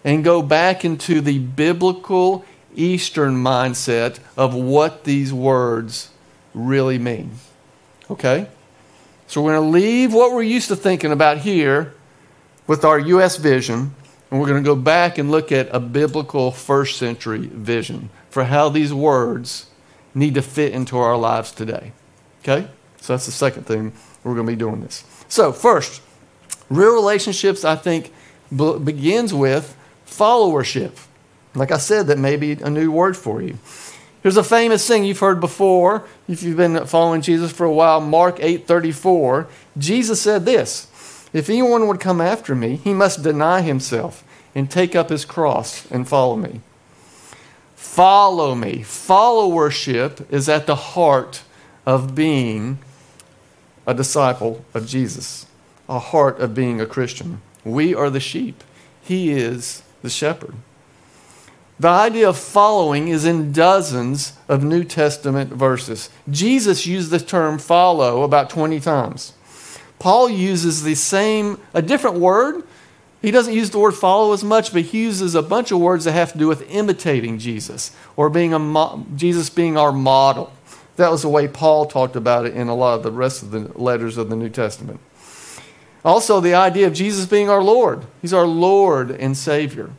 and 0.04 0.22
go 0.22 0.42
back 0.42 0.84
into 0.84 1.20
the 1.20 1.38
biblical 1.38 2.44
Eastern 2.75 3.34
mindset 3.34 4.19
of 4.36 4.54
what 4.54 5.04
these 5.04 5.32
words 5.32 6.10
really 6.52 6.98
mean. 6.98 7.32
Okay? 8.10 8.48
So 9.26 9.42
we're 9.42 9.54
going 9.54 9.64
to 9.64 9.70
leave 9.70 10.12
what 10.12 10.32
we're 10.32 10.42
used 10.42 10.68
to 10.68 10.76
thinking 10.76 11.12
about 11.12 11.38
here 11.38 11.94
with 12.66 12.84
our 12.84 12.98
U.S. 12.98 13.36
vision, 13.36 13.94
and 14.30 14.40
we're 14.40 14.46
going 14.46 14.62
to 14.62 14.66
go 14.66 14.76
back 14.76 15.18
and 15.18 15.30
look 15.30 15.52
at 15.52 15.68
a 15.74 15.80
biblical 15.80 16.50
first 16.50 16.98
century 16.98 17.46
vision 17.46 18.10
for 18.30 18.44
how 18.44 18.68
these 18.68 18.92
words 18.92 19.66
need 20.14 20.34
to 20.34 20.42
fit 20.42 20.72
into 20.72 20.98
our 20.98 21.16
lives 21.16 21.52
today. 21.52 21.92
Okay? 22.42 22.68
So 23.00 23.12
that's 23.12 23.26
the 23.26 23.32
second 23.32 23.66
thing 23.66 23.92
we're 24.22 24.34
going 24.34 24.46
to 24.46 24.52
be 24.52 24.56
doing 24.56 24.80
this. 24.80 25.04
So, 25.28 25.52
first, 25.52 26.00
real 26.70 26.94
relationships, 26.94 27.64
I 27.64 27.76
think, 27.76 28.12
b- 28.54 28.78
begins 28.78 29.34
with 29.34 29.76
followership. 30.06 30.93
Like 31.54 31.70
I 31.70 31.78
said, 31.78 32.06
that 32.08 32.19
may 32.19 32.36
be 32.36 32.52
a 32.52 32.70
new 32.70 32.90
word 32.90 33.16
for 33.16 33.43
you. 33.43 33.58
There's 34.24 34.38
a 34.38 34.43
famous 34.43 34.88
thing 34.88 35.04
you've 35.04 35.19
heard 35.19 35.38
before 35.38 36.02
if 36.26 36.43
you've 36.43 36.56
been 36.56 36.86
following 36.86 37.20
Jesus 37.20 37.52
for 37.52 37.66
a 37.66 37.72
while, 37.72 38.00
Mark 38.00 38.38
8:34. 38.40 39.46
Jesus 39.76 40.19
said 40.19 40.46
this, 40.46 40.86
"If 41.34 41.50
anyone 41.50 41.86
would 41.88 42.00
come 42.00 42.22
after 42.22 42.54
me, 42.54 42.81
he 42.82 42.94
must 42.94 43.22
deny 43.22 43.60
himself 43.60 44.24
and 44.54 44.70
take 44.70 44.96
up 44.96 45.10
his 45.10 45.26
cross 45.26 45.82
and 45.90 46.08
follow 46.08 46.36
me." 46.36 46.62
Follow 47.76 48.54
me. 48.54 48.82
Followership 48.82 50.24
is 50.31 50.48
at 50.48 50.66
the 50.66 50.74
heart 50.74 51.43
of 51.84 52.14
being 52.14 52.78
a 53.86 53.93
disciple 53.93 54.64
of 54.72 54.86
Jesus, 54.86 55.44
a 55.86 55.98
heart 55.98 56.40
of 56.40 56.54
being 56.54 56.81
a 56.81 56.86
Christian. 56.86 57.43
We 57.62 57.94
are 57.94 58.08
the 58.08 58.20
sheep. 58.20 58.64
He 59.02 59.32
is 59.32 59.82
the 60.00 60.08
shepherd. 60.08 60.54
The 61.81 61.88
idea 61.88 62.28
of 62.28 62.38
following 62.38 63.08
is 63.08 63.24
in 63.24 63.50
dozens 63.50 64.34
of 64.48 64.62
New 64.62 64.84
Testament 64.84 65.52
verses. 65.52 66.08
Jesus 66.31 66.86
used 66.86 67.10
the 67.10 67.19
term 67.19 67.58
follow 67.58 68.22
about 68.22 68.48
20 68.48 68.78
times. 68.78 69.32
Paul 69.98 70.28
uses 70.28 70.84
the 70.84 70.94
same, 70.94 71.58
a 71.72 71.82
different 71.82 72.19
word. 72.19 72.62
He 73.20 73.31
doesn't 73.31 73.54
use 73.54 73.70
the 73.70 73.78
word 73.78 73.94
follow 73.94 74.32
as 74.32 74.44
much, 74.44 74.72
but 74.72 74.82
he 74.82 75.02
uses 75.02 75.34
a 75.34 75.43
bunch 75.43 75.72
of 75.72 75.81
words 75.81 76.04
that 76.04 76.12
have 76.12 76.32
to 76.32 76.38
do 76.38 76.46
with 76.46 76.70
imitating 76.70 77.38
Jesus 77.38 77.90
or 78.16 78.31
being 78.31 78.52
a 78.52 78.58
mo- 78.58 79.04
Jesus 79.16 79.50
being 79.50 79.76
our 79.76 79.93
model. 79.93 80.52
That 80.96 81.10
was 81.10 81.22
the 81.22 81.28
way 81.28 81.48
Paul 81.48 81.86
talked 81.86 82.14
about 82.14 82.46
it 82.46 82.54
in 82.54 82.69
a 82.69 82.74
lot 82.74 82.94
of 82.94 83.02
the 83.02 83.10
rest 83.10 83.43
of 83.43 83.50
the 83.50 83.72
letters 83.74 84.16
of 84.16 84.28
the 84.28 84.36
New 84.36 84.50
Testament. 84.50 85.00
Also, 86.04 86.38
the 86.38 86.54
idea 86.54 86.86
of 86.86 86.93
Jesus 86.93 87.26
being 87.26 87.48
our 87.48 87.62
Lord. 87.62 88.04
He's 88.22 88.34
our 88.34 88.46
Lord 88.46 89.10
and 89.10 89.36
Savior. 89.36 89.90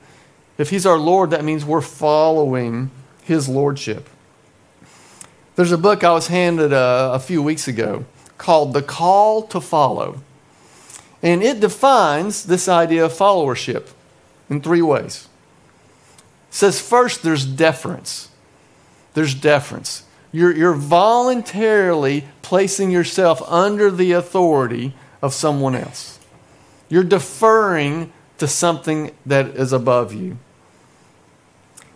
If 0.57 0.69
He's 0.69 0.85
our 0.85 0.97
Lord, 0.97 1.31
that 1.31 1.43
means 1.43 1.65
we're 1.65 1.81
following 1.81 2.91
His 3.23 3.49
Lordship. 3.49 4.09
There's 5.55 5.71
a 5.71 5.77
book 5.77 6.03
I 6.03 6.11
was 6.11 6.27
handed 6.27 6.73
a, 6.73 6.77
uh, 6.77 7.11
a 7.13 7.19
few 7.19 7.41
weeks 7.41 7.67
ago 7.67 8.05
called 8.37 8.73
The 8.73 8.81
Call 8.81 9.43
to 9.43 9.61
Follow. 9.61 10.21
And 11.23 11.41
it 11.41 11.59
defines 11.59 12.43
this 12.43 12.67
idea 12.67 13.05
of 13.05 13.13
followership 13.13 13.87
in 14.49 14.61
three 14.61 14.81
ways. 14.81 15.27
It 16.49 16.53
says, 16.53 16.81
first, 16.81 17.23
there's 17.23 17.45
deference. 17.45 18.29
There's 19.13 19.33
deference. 19.33 20.03
You're, 20.31 20.55
you're 20.55 20.73
voluntarily 20.73 22.25
placing 22.41 22.91
yourself 22.91 23.41
under 23.47 23.89
the 23.89 24.11
authority 24.11 24.93
of 25.21 25.33
someone 25.33 25.75
else. 25.75 26.19
You're 26.89 27.03
deferring 27.03 28.11
to 28.37 28.47
something 28.47 29.11
that 29.25 29.47
is 29.55 29.71
above 29.71 30.13
you. 30.13 30.37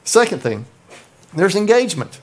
Second 0.09 0.41
thing, 0.41 0.65
there's 1.35 1.55
engagement. 1.55 2.19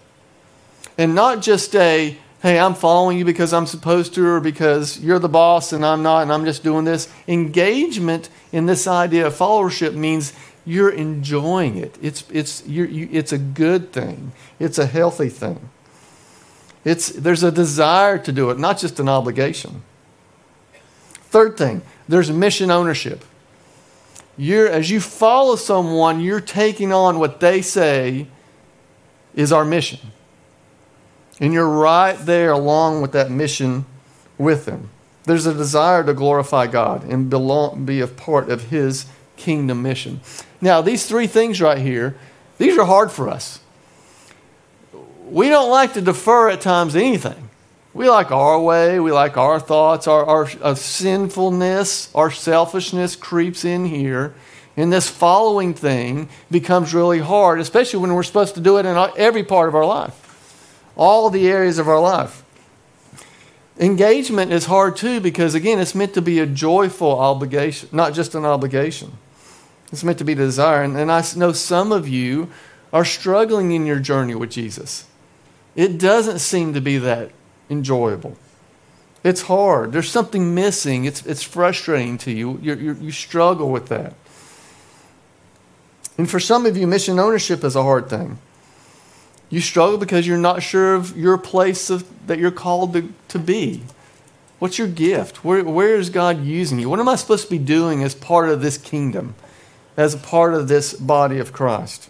And 0.99 1.15
not 1.15 1.41
just 1.41 1.73
a, 1.77 2.19
hey, 2.43 2.59
I'm 2.59 2.75
following 2.75 3.17
you 3.17 3.25
because 3.25 3.53
I'm 3.53 3.67
supposed 3.67 4.13
to 4.15 4.27
or 4.27 4.41
because 4.41 4.99
you're 4.99 5.21
the 5.21 5.29
boss 5.29 5.73
and 5.73 5.87
I'm 5.87 6.03
not 6.03 6.23
and 6.23 6.33
I'm 6.33 6.45
just 6.45 6.65
doing 6.65 6.85
this. 6.85 7.09
Engagement 7.29 8.29
in 8.51 8.67
this 8.67 8.89
idea 8.89 9.29
of 9.29 9.35
followership 9.35 9.95
means 9.95 10.33
you're 10.65 10.91
enjoying 10.91 11.77
it. 11.77 11.97
It's, 12.03 12.25
it's, 12.33 12.67
you 12.67 13.09
it's 13.13 13.31
a 13.31 13.39
good 13.39 13.93
thing, 13.93 14.33
it's 14.59 14.79
a 14.79 14.87
healthy 14.87 15.29
thing. 15.29 15.69
It's, 16.85 17.11
there's 17.11 17.45
a 17.45 17.53
desire 17.53 18.19
to 18.19 18.33
do 18.33 18.51
it, 18.51 18.59
not 18.59 18.81
just 18.81 18.99
an 18.99 19.09
obligation. 19.09 19.85
Third 21.31 21.57
thing, 21.57 21.83
there's 22.09 22.33
mission 22.33 22.73
ownership. 22.73 23.25
You're, 24.37 24.69
as 24.69 24.91
you 24.91 25.01
follow 25.01 25.57
someone, 25.57 26.21
you're 26.21 26.41
taking 26.41 26.93
on 26.93 27.19
what 27.19 27.41
they 27.41 27.63
say 27.63 28.27
is 29.35 29.53
our 29.53 29.65
mission. 29.65 30.01
And 31.41 31.53
you're 31.53 31.69
right 31.69 32.15
there 32.15 32.53
along 32.53 33.03
with 33.03 33.13
that 33.13 33.31
mission 33.31 33.87
with 34.39 34.65
them. 34.65 34.91
There's 35.25 35.47
a 35.47 35.55
desire 35.55 36.05
to 36.05 36.15
glorify 36.15 36.67
God 36.67 37.05
and 37.05 37.29
belong, 37.29 37.85
be 37.85 38.01
a 38.01 38.07
part 38.07 38.49
of 38.49 38.65
His 38.65 39.07
kingdom 39.37 39.83
mission. 39.83 40.21
Now, 40.61 40.81
these 40.81 41.07
three 41.07 41.27
things 41.27 41.61
right 41.61 41.79
here, 41.79 42.17
these 42.59 42.79
are 42.79 42.85
hard 42.85 43.11
for 43.11 43.29
us. 43.29 43.61
We 45.25 45.49
don't 45.49 45.71
like 45.71 45.95
to 45.95 46.01
defer 46.01 46.49
at 46.51 46.61
times 46.61 46.95
anything. 46.95 47.46
We 47.97 48.11
like 48.11 48.31
our 48.31 48.61
way, 48.61 49.01
we 49.01 49.11
like 49.11 49.39
our 49.39 49.59
thoughts, 49.59 50.07
our, 50.07 50.23
our, 50.23 50.49
our 50.63 50.77
sinfulness, 50.77 52.15
our 52.15 52.31
selfishness 52.31 53.17
creeps 53.17 53.65
in 53.65 53.87
here. 53.87 54.35
And 54.77 54.93
this 54.93 55.09
following 55.09 55.73
thing 55.73 56.29
becomes 56.51 56.93
really 56.93 57.21
hard, 57.21 57.59
especially 57.59 58.01
when 58.01 58.13
we're 58.13 58.23
supposed 58.23 58.55
to 58.57 58.61
do 58.61 58.77
it 58.77 58.85
in 58.85 58.99
every 59.17 59.45
part 59.45 59.71
of 59.71 59.75
our 59.75 59.87
life 59.87 60.93
all 60.95 61.31
the 61.31 61.49
areas 61.49 61.79
of 61.79 61.89
our 61.89 61.99
life. 61.99 62.45
Engagement 63.79 64.53
is 64.53 64.67
hard 64.67 64.97
too 64.97 65.19
because, 65.19 65.55
again, 65.55 65.79
it's 65.79 65.95
meant 65.95 66.13
to 66.15 66.23
be 66.23 66.39
a 66.39 66.47
joyful 66.47 67.19
obligation, 67.19 67.89
not 67.93 68.13
just 68.13 68.35
an 68.35 68.45
obligation. 68.45 69.13
It's 69.91 70.05
meant 70.05 70.19
to 70.19 70.25
be 70.25 70.35
desire. 70.35 70.83
And, 70.83 70.99
and 70.99 71.11
I 71.11 71.25
know 71.35 71.53
some 71.53 71.93
of 71.93 72.07
you 72.07 72.51
are 72.93 73.07
struggling 73.07 73.73
in 73.73 73.87
your 73.87 74.01
journey 74.01 74.35
with 74.35 74.51
Jesus. 74.51 75.07
It 75.75 75.99
doesn't 75.99 76.41
seem 76.41 76.75
to 76.75 76.83
be 76.83 76.99
that 76.99 77.33
enjoyable. 77.69 78.37
It's 79.25 79.43
hard. 79.43 79.93
There's 79.93 80.11
something 80.11 80.55
missing. 80.55 81.05
It's, 81.05 81.25
it's 81.27 81.43
frustrating 81.43 82.17
to 82.19 82.31
you. 82.31 82.59
you 82.63 82.95
you 83.01 83.11
struggle 83.11 83.71
with 83.71 83.89
that. 83.89 84.15
And 86.19 86.31
for 86.31 86.41
some 86.41 86.65
of 86.65 86.77
you, 86.77 86.87
mission 86.87 87.19
ownership 87.19 87.65
is 87.65 87.77
a 87.77 87.83
hard 87.83 88.09
thing. 88.09 88.39
You 89.51 89.61
struggle 89.61 89.99
because 89.99 90.27
you're 90.27 90.39
not 90.39 90.63
sure 90.63 90.95
of 90.95 91.17
your 91.17 91.39
place 91.39 91.91
of, 91.91 92.05
that 92.27 92.39
you're 92.39 92.51
called 92.51 92.95
to, 92.95 93.13
to 93.29 93.39
be. 93.39 93.83
What's 94.59 94.79
your 94.79 94.89
gift? 94.89 95.45
Where, 95.45 95.63
where 95.63 95.97
is 95.97 96.09
God 96.09 96.43
using 96.43 96.79
you? 96.79 96.89
What 96.89 97.01
am 97.01 97.09
I 97.09 97.17
supposed 97.17 97.45
to 97.45 97.51
be 97.51 97.59
doing 97.59 98.03
as 98.03 98.15
part 98.15 98.49
of 98.49 98.63
this 98.63 98.79
kingdom, 98.79 99.35
as 99.97 100.15
a 100.15 100.19
part 100.19 100.55
of 100.55 100.69
this 100.69 100.95
body 100.95 101.39
of 101.39 101.53
Christ? 101.53 102.09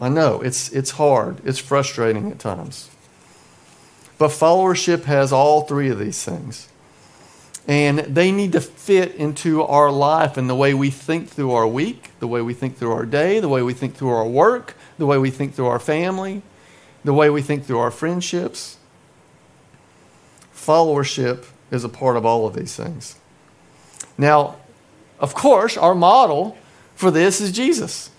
I 0.00 0.08
know 0.08 0.40
it's, 0.40 0.70
it's 0.70 0.92
hard, 0.92 1.40
it's 1.44 1.58
frustrating 1.58 2.30
at 2.30 2.38
times. 2.38 2.90
But 4.18 4.30
followership 4.30 5.04
has 5.04 5.32
all 5.32 5.62
three 5.62 5.88
of 5.90 5.98
these 5.98 6.22
things. 6.22 6.68
And 7.68 8.00
they 8.00 8.32
need 8.32 8.52
to 8.52 8.60
fit 8.60 9.14
into 9.14 9.62
our 9.62 9.92
life 9.92 10.36
and 10.36 10.48
the 10.48 10.54
way 10.54 10.74
we 10.74 10.90
think 10.90 11.28
through 11.28 11.52
our 11.52 11.68
week, 11.68 12.10
the 12.18 12.26
way 12.26 12.40
we 12.40 12.54
think 12.54 12.78
through 12.78 12.92
our 12.92 13.06
day, 13.06 13.40
the 13.40 13.48
way 13.48 13.62
we 13.62 13.74
think 13.74 13.94
through 13.94 14.10
our 14.10 14.26
work, 14.26 14.74
the 14.96 15.06
way 15.06 15.18
we 15.18 15.30
think 15.30 15.54
through 15.54 15.66
our 15.66 15.78
family, 15.78 16.42
the 17.04 17.12
way 17.12 17.30
we 17.30 17.42
think 17.42 17.64
through 17.64 17.78
our 17.78 17.90
friendships. 17.90 18.78
Followership 20.54 21.44
is 21.70 21.84
a 21.84 21.88
part 21.88 22.16
of 22.16 22.24
all 22.24 22.46
of 22.46 22.54
these 22.54 22.74
things. 22.74 23.16
Now, 24.16 24.56
of 25.20 25.34
course, 25.34 25.76
our 25.76 25.94
model 25.94 26.56
for 26.94 27.10
this 27.10 27.40
is 27.40 27.52
Jesus. 27.52 28.10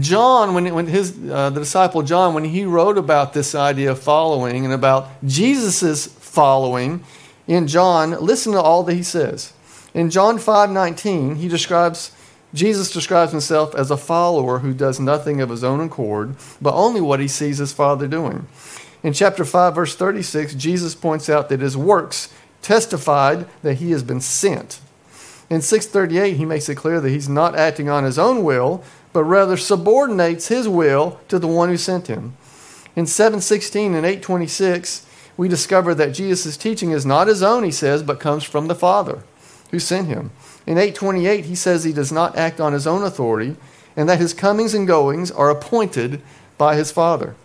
John, 0.00 0.54
when, 0.54 0.74
when 0.74 0.86
his, 0.86 1.12
uh, 1.30 1.50
the 1.50 1.60
disciple 1.60 2.02
John, 2.02 2.34
when 2.34 2.44
he 2.44 2.64
wrote 2.64 2.96
about 2.96 3.32
this 3.34 3.54
idea 3.54 3.90
of 3.90 3.98
following 3.98 4.64
and 4.64 4.72
about 4.72 5.08
Jesus' 5.24 6.06
following 6.06 7.04
in 7.46 7.68
John, 7.68 8.12
listen 8.12 8.52
to 8.52 8.60
all 8.60 8.82
that 8.84 8.94
he 8.94 9.02
says. 9.02 9.52
In 9.92 10.10
John 10.10 10.38
5 10.38 10.70
19, 10.70 11.36
he 11.36 11.48
describes 11.48 12.12
Jesus 12.54 12.92
describes 12.92 13.32
himself 13.32 13.74
as 13.74 13.90
a 13.90 13.96
follower 13.96 14.60
who 14.60 14.72
does 14.72 15.00
nothing 15.00 15.40
of 15.40 15.50
his 15.50 15.64
own 15.64 15.80
accord, 15.80 16.36
but 16.62 16.74
only 16.74 17.00
what 17.00 17.18
he 17.18 17.26
sees 17.26 17.58
his 17.58 17.72
Father 17.72 18.06
doing. 18.06 18.46
In 19.02 19.12
chapter 19.12 19.44
5, 19.44 19.74
verse 19.74 19.96
36, 19.96 20.54
Jesus 20.54 20.94
points 20.94 21.28
out 21.28 21.48
that 21.48 21.60
his 21.60 21.76
works 21.76 22.32
testified 22.62 23.46
that 23.62 23.74
he 23.74 23.90
has 23.90 24.04
been 24.04 24.20
sent. 24.20 24.80
In 25.50 25.60
638, 25.60 26.36
he 26.36 26.44
makes 26.44 26.68
it 26.68 26.76
clear 26.76 27.00
that 27.00 27.10
he's 27.10 27.28
not 27.28 27.56
acting 27.56 27.88
on 27.88 28.04
his 28.04 28.18
own 28.18 28.44
will, 28.44 28.84
but 29.14 29.24
rather 29.24 29.56
subordinates 29.56 30.48
his 30.48 30.68
will 30.68 31.20
to 31.28 31.38
the 31.38 31.46
one 31.46 31.70
who 31.70 31.76
sent 31.76 32.08
him. 32.08 32.36
In 32.96 33.06
716 33.06 33.94
and 33.94 34.04
826, 34.04 35.06
we 35.36 35.48
discover 35.48 35.94
that 35.94 36.12
Jesus' 36.12 36.56
teaching 36.56 36.90
is 36.90 37.06
not 37.06 37.28
his 37.28 37.42
own, 37.42 37.62
he 37.62 37.70
says, 37.70 38.02
but 38.02 38.20
comes 38.20 38.42
from 38.42 38.66
the 38.66 38.74
Father 38.74 39.22
who 39.70 39.78
sent 39.78 40.08
him. 40.08 40.32
In 40.66 40.78
828, 40.78 41.44
he 41.44 41.54
says 41.54 41.84
he 41.84 41.92
does 41.92 42.10
not 42.10 42.36
act 42.36 42.60
on 42.60 42.72
his 42.72 42.88
own 42.88 43.04
authority 43.04 43.56
and 43.96 44.08
that 44.08 44.18
his 44.18 44.34
comings 44.34 44.74
and 44.74 44.86
goings 44.86 45.30
are 45.30 45.48
appointed 45.48 46.20
by 46.58 46.74
his 46.74 46.90
Father. 46.90 47.36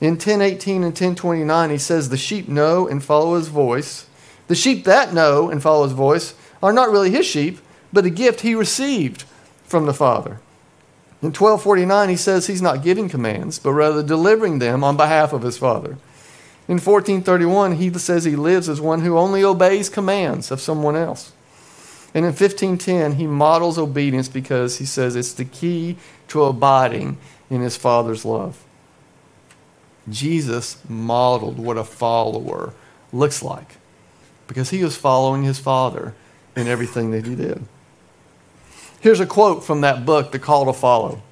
In 0.00 0.12
1018 0.12 0.76
and 0.76 0.84
1029, 0.84 1.70
he 1.70 1.78
says, 1.78 2.08
The 2.08 2.16
sheep 2.16 2.48
know 2.48 2.86
and 2.86 3.02
follow 3.02 3.34
his 3.34 3.48
voice. 3.48 4.06
The 4.46 4.54
sheep 4.54 4.84
that 4.84 5.12
know 5.12 5.50
and 5.50 5.60
follow 5.60 5.84
his 5.84 5.92
voice 5.92 6.34
are 6.62 6.72
not 6.72 6.90
really 6.90 7.10
his 7.10 7.26
sheep, 7.26 7.58
but 7.92 8.06
a 8.06 8.10
gift 8.10 8.42
he 8.42 8.54
received 8.54 9.24
from 9.64 9.86
the 9.86 9.94
Father. 9.94 10.38
In 11.22 11.28
1249, 11.28 12.08
he 12.08 12.16
says 12.16 12.46
he's 12.46 12.62
not 12.62 12.82
giving 12.82 13.08
commands, 13.08 13.58
but 13.58 13.72
rather 13.72 14.02
delivering 14.02 14.58
them 14.58 14.82
on 14.82 14.96
behalf 14.96 15.32
of 15.32 15.42
his 15.42 15.58
Father. 15.58 15.98
In 16.66 16.76
1431, 16.76 17.76
he 17.76 17.92
says 17.94 18.24
he 18.24 18.36
lives 18.36 18.68
as 18.68 18.80
one 18.80 19.02
who 19.02 19.18
only 19.18 19.44
obeys 19.44 19.88
commands 19.88 20.50
of 20.50 20.60
someone 20.60 20.96
else. 20.96 21.32
And 22.14 22.24
in 22.24 22.32
1510, 22.32 23.16
he 23.16 23.26
models 23.26 23.78
obedience 23.78 24.28
because 24.28 24.78
he 24.78 24.84
says 24.84 25.14
it's 25.14 25.32
the 25.32 25.44
key 25.44 25.96
to 26.28 26.44
abiding 26.44 27.18
in 27.50 27.60
his 27.60 27.76
Father's 27.76 28.24
love. 28.24 28.64
Jesus 30.08 30.78
modeled 30.88 31.58
what 31.58 31.76
a 31.76 31.84
follower 31.84 32.72
looks 33.12 33.42
like 33.42 33.76
because 34.46 34.70
he 34.70 34.82
was 34.82 34.96
following 34.96 35.42
his 35.42 35.58
Father 35.58 36.14
in 36.56 36.66
everything 36.66 37.10
that 37.10 37.26
he 37.26 37.34
did. 37.34 37.62
Here's 39.00 39.20
a 39.20 39.26
quote 39.26 39.64
from 39.64 39.80
that 39.80 40.04
book, 40.04 40.30
The 40.30 40.38
Call 40.38 40.66
to 40.66 40.74
Follow. 40.74 41.22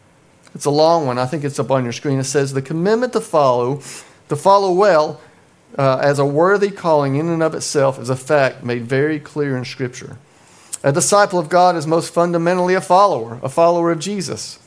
It's 0.55 0.65
a 0.65 0.71
long 0.71 1.07
one. 1.07 1.19
I 1.19 1.27
think 1.27 1.45
it's 1.45 1.59
up 1.59 1.71
on 1.71 1.85
your 1.85 1.93
screen. 1.93 2.19
It 2.19 2.25
says, 2.25 2.55
The 2.55 2.63
commitment 2.63 3.13
to 3.13 3.21
follow, 3.21 3.83
to 4.31 4.37
follow 4.37 4.73
well, 4.73 5.21
uh, 5.77 5.99
as 6.03 6.19
a 6.19 6.25
worthy 6.25 6.71
calling 6.71 7.17
in 7.17 7.29
and 7.29 7.43
of 7.43 7.55
itself 7.55 7.99
is 7.99 8.09
a 8.09 8.17
fact 8.17 8.65
made 8.65 8.85
very 8.85 9.21
clear 9.21 9.55
in 9.55 9.67
Scripture. 9.67 10.17
A 10.83 10.93
disciple 10.93 11.39
of 11.39 11.51
God 11.51 11.77
is 11.77 11.87
most 11.87 12.15
fundamentally 12.15 12.73
a 12.73 12.81
follower, 12.81 13.39
a 13.43 13.51
follower 13.51 13.91
of 13.91 13.99
Jesus. 13.99 14.59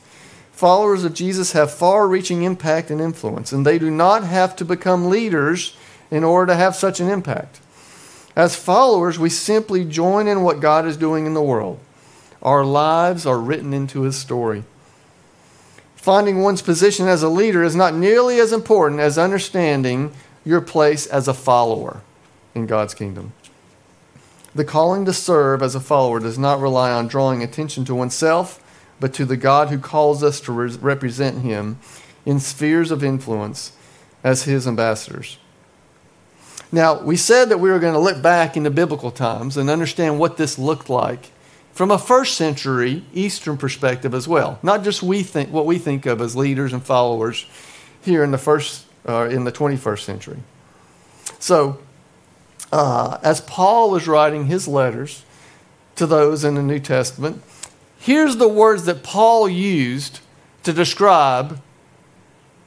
Followers 0.52 1.02
of 1.02 1.12
Jesus 1.12 1.52
have 1.52 1.74
far 1.74 2.06
reaching 2.06 2.42
impact 2.42 2.88
and 2.88 3.00
influence, 3.00 3.50
and 3.50 3.66
they 3.66 3.80
do 3.80 3.90
not 3.90 4.22
have 4.22 4.54
to 4.56 4.64
become 4.64 5.10
leaders 5.10 5.76
in 6.08 6.22
order 6.22 6.52
to 6.52 6.56
have 6.56 6.76
such 6.76 7.00
an 7.00 7.08
impact. 7.08 7.58
As 8.36 8.54
followers, 8.54 9.18
we 9.18 9.28
simply 9.28 9.84
join 9.84 10.28
in 10.28 10.42
what 10.42 10.60
God 10.60 10.86
is 10.86 10.96
doing 10.96 11.26
in 11.26 11.34
the 11.34 11.42
world. 11.42 11.80
Our 12.42 12.64
lives 12.64 13.24
are 13.24 13.38
written 13.38 13.72
into 13.72 14.02
His 14.02 14.16
story. 14.16 14.64
Finding 15.94 16.42
one's 16.42 16.62
position 16.62 17.06
as 17.06 17.22
a 17.22 17.28
leader 17.28 17.62
is 17.62 17.76
not 17.76 17.94
nearly 17.94 18.40
as 18.40 18.52
important 18.52 19.00
as 19.00 19.16
understanding 19.16 20.12
your 20.44 20.60
place 20.60 21.06
as 21.06 21.28
a 21.28 21.34
follower 21.34 22.02
in 22.54 22.66
God's 22.66 22.94
kingdom. 22.94 23.32
The 24.54 24.64
calling 24.64 25.04
to 25.04 25.12
serve 25.12 25.62
as 25.62 25.74
a 25.74 25.80
follower 25.80 26.18
does 26.18 26.38
not 26.38 26.60
rely 26.60 26.90
on 26.90 27.06
drawing 27.06 27.42
attention 27.42 27.84
to 27.86 27.94
oneself, 27.94 28.58
but 28.98 29.14
to 29.14 29.24
the 29.24 29.36
God 29.36 29.68
who 29.68 29.78
calls 29.78 30.22
us 30.22 30.40
to 30.40 30.52
re- 30.52 30.76
represent 30.80 31.42
Him 31.42 31.78
in 32.26 32.40
spheres 32.40 32.90
of 32.90 33.04
influence 33.04 33.72
as 34.24 34.42
His 34.42 34.66
ambassadors. 34.66 35.38
Now, 36.70 37.00
we 37.00 37.16
said 37.16 37.48
that 37.50 37.60
we 37.60 37.70
were 37.70 37.78
going 37.78 37.94
to 37.94 38.00
look 38.00 38.22
back 38.22 38.56
into 38.56 38.70
biblical 38.70 39.10
times 39.10 39.56
and 39.56 39.70
understand 39.70 40.18
what 40.18 40.36
this 40.36 40.58
looked 40.58 40.90
like 40.90 41.30
from 41.72 41.90
a 41.90 41.98
first 41.98 42.36
century 42.36 43.04
Eastern 43.14 43.56
perspective 43.56 44.14
as 44.14 44.28
well. 44.28 44.58
Not 44.62 44.84
just 44.84 45.02
we 45.02 45.22
think 45.22 45.50
what 45.50 45.66
we 45.66 45.78
think 45.78 46.06
of 46.06 46.20
as 46.20 46.36
leaders 46.36 46.72
and 46.72 46.82
followers 46.82 47.46
here 48.02 48.22
in 48.22 48.30
the 48.30 48.38
first 48.38 48.86
uh, 49.08 49.28
in 49.30 49.44
the 49.44 49.52
21st 49.52 50.00
century. 50.00 50.38
So, 51.38 51.78
uh, 52.70 53.18
as 53.22 53.40
Paul 53.40 53.90
was 53.90 54.06
writing 54.06 54.46
his 54.46 54.68
letters 54.68 55.24
to 55.96 56.06
those 56.06 56.44
in 56.44 56.54
the 56.54 56.62
New 56.62 56.78
Testament, 56.78 57.42
here's 57.98 58.36
the 58.36 58.48
words 58.48 58.84
that 58.84 59.02
Paul 59.02 59.48
used 59.48 60.20
to 60.62 60.72
describe 60.72 61.60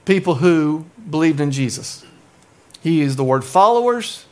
people 0.03 0.35
who 0.35 0.85
believed 1.09 1.39
in 1.39 1.51
Jesus. 1.51 2.05
He 2.81 2.99
used 2.99 3.17
the 3.17 3.23
word 3.23 3.43
followers, 3.43 4.25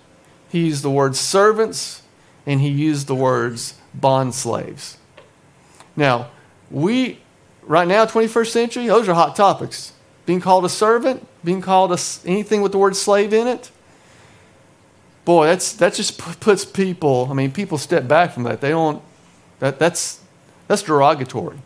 he 0.49 0.67
used 0.67 0.83
the 0.83 0.91
word 0.91 1.15
servants, 1.15 2.03
and 2.45 2.61
he 2.61 2.69
used 2.69 3.07
the 3.07 3.15
words 3.15 3.75
bond 3.93 4.35
slaves. 4.35 4.97
Now, 5.95 6.29
we, 6.71 7.19
right 7.61 7.87
now, 7.87 8.05
21st 8.05 8.47
century, 8.47 8.87
those 8.87 9.07
are 9.07 9.13
hot 9.13 9.35
topics. 9.35 9.93
Being 10.25 10.41
called 10.41 10.65
a 10.65 10.69
servant, 10.69 11.25
being 11.43 11.61
called 11.61 11.91
a, 11.91 11.97
anything 12.25 12.61
with 12.61 12.71
the 12.71 12.77
word 12.77 12.95
slave 12.95 13.33
in 13.33 13.47
it. 13.47 13.71
Boy, 15.25 15.45
that's, 15.45 15.73
that 15.73 15.93
just 15.93 16.17
puts 16.17 16.65
people, 16.65 17.27
I 17.29 17.33
mean, 17.33 17.51
people 17.51 17.77
step 17.77 18.07
back 18.07 18.33
from 18.33 18.43
that. 18.43 18.59
They 18.59 18.69
don't, 18.69 19.01
that, 19.59 19.79
that's, 19.79 20.21
that's 20.67 20.81
derogatory. 20.81 21.59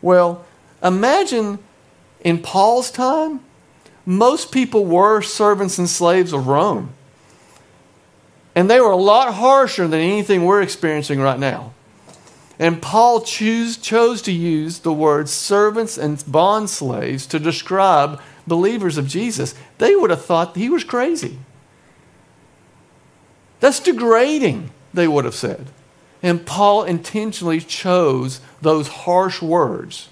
Well, 0.00 0.44
imagine 0.82 1.58
in 2.20 2.40
Paul's 2.40 2.90
time, 2.90 3.40
most 4.06 4.52
people 4.52 4.86
were 4.86 5.20
servants 5.20 5.78
and 5.78 5.88
slaves 5.88 6.32
of 6.32 6.46
Rome. 6.46 6.94
And 8.58 8.68
they 8.68 8.80
were 8.80 8.90
a 8.90 8.96
lot 8.96 9.34
harsher 9.34 9.86
than 9.86 10.00
anything 10.00 10.44
we're 10.44 10.62
experiencing 10.62 11.20
right 11.20 11.38
now. 11.38 11.74
And 12.58 12.82
Paul 12.82 13.20
choose, 13.20 13.76
chose 13.76 14.20
to 14.22 14.32
use 14.32 14.80
the 14.80 14.92
words 14.92 15.30
servants 15.30 15.96
and 15.96 16.24
bond 16.26 16.68
slaves 16.68 17.24
to 17.26 17.38
describe 17.38 18.20
believers 18.48 18.98
of 18.98 19.06
Jesus. 19.06 19.54
They 19.78 19.94
would 19.94 20.10
have 20.10 20.24
thought 20.24 20.56
he 20.56 20.68
was 20.68 20.82
crazy. 20.82 21.38
That's 23.60 23.78
degrading, 23.78 24.72
they 24.92 25.06
would 25.06 25.24
have 25.24 25.36
said. 25.36 25.68
And 26.20 26.44
Paul 26.44 26.82
intentionally 26.82 27.60
chose 27.60 28.40
those 28.60 28.88
harsh 28.88 29.40
words 29.40 30.08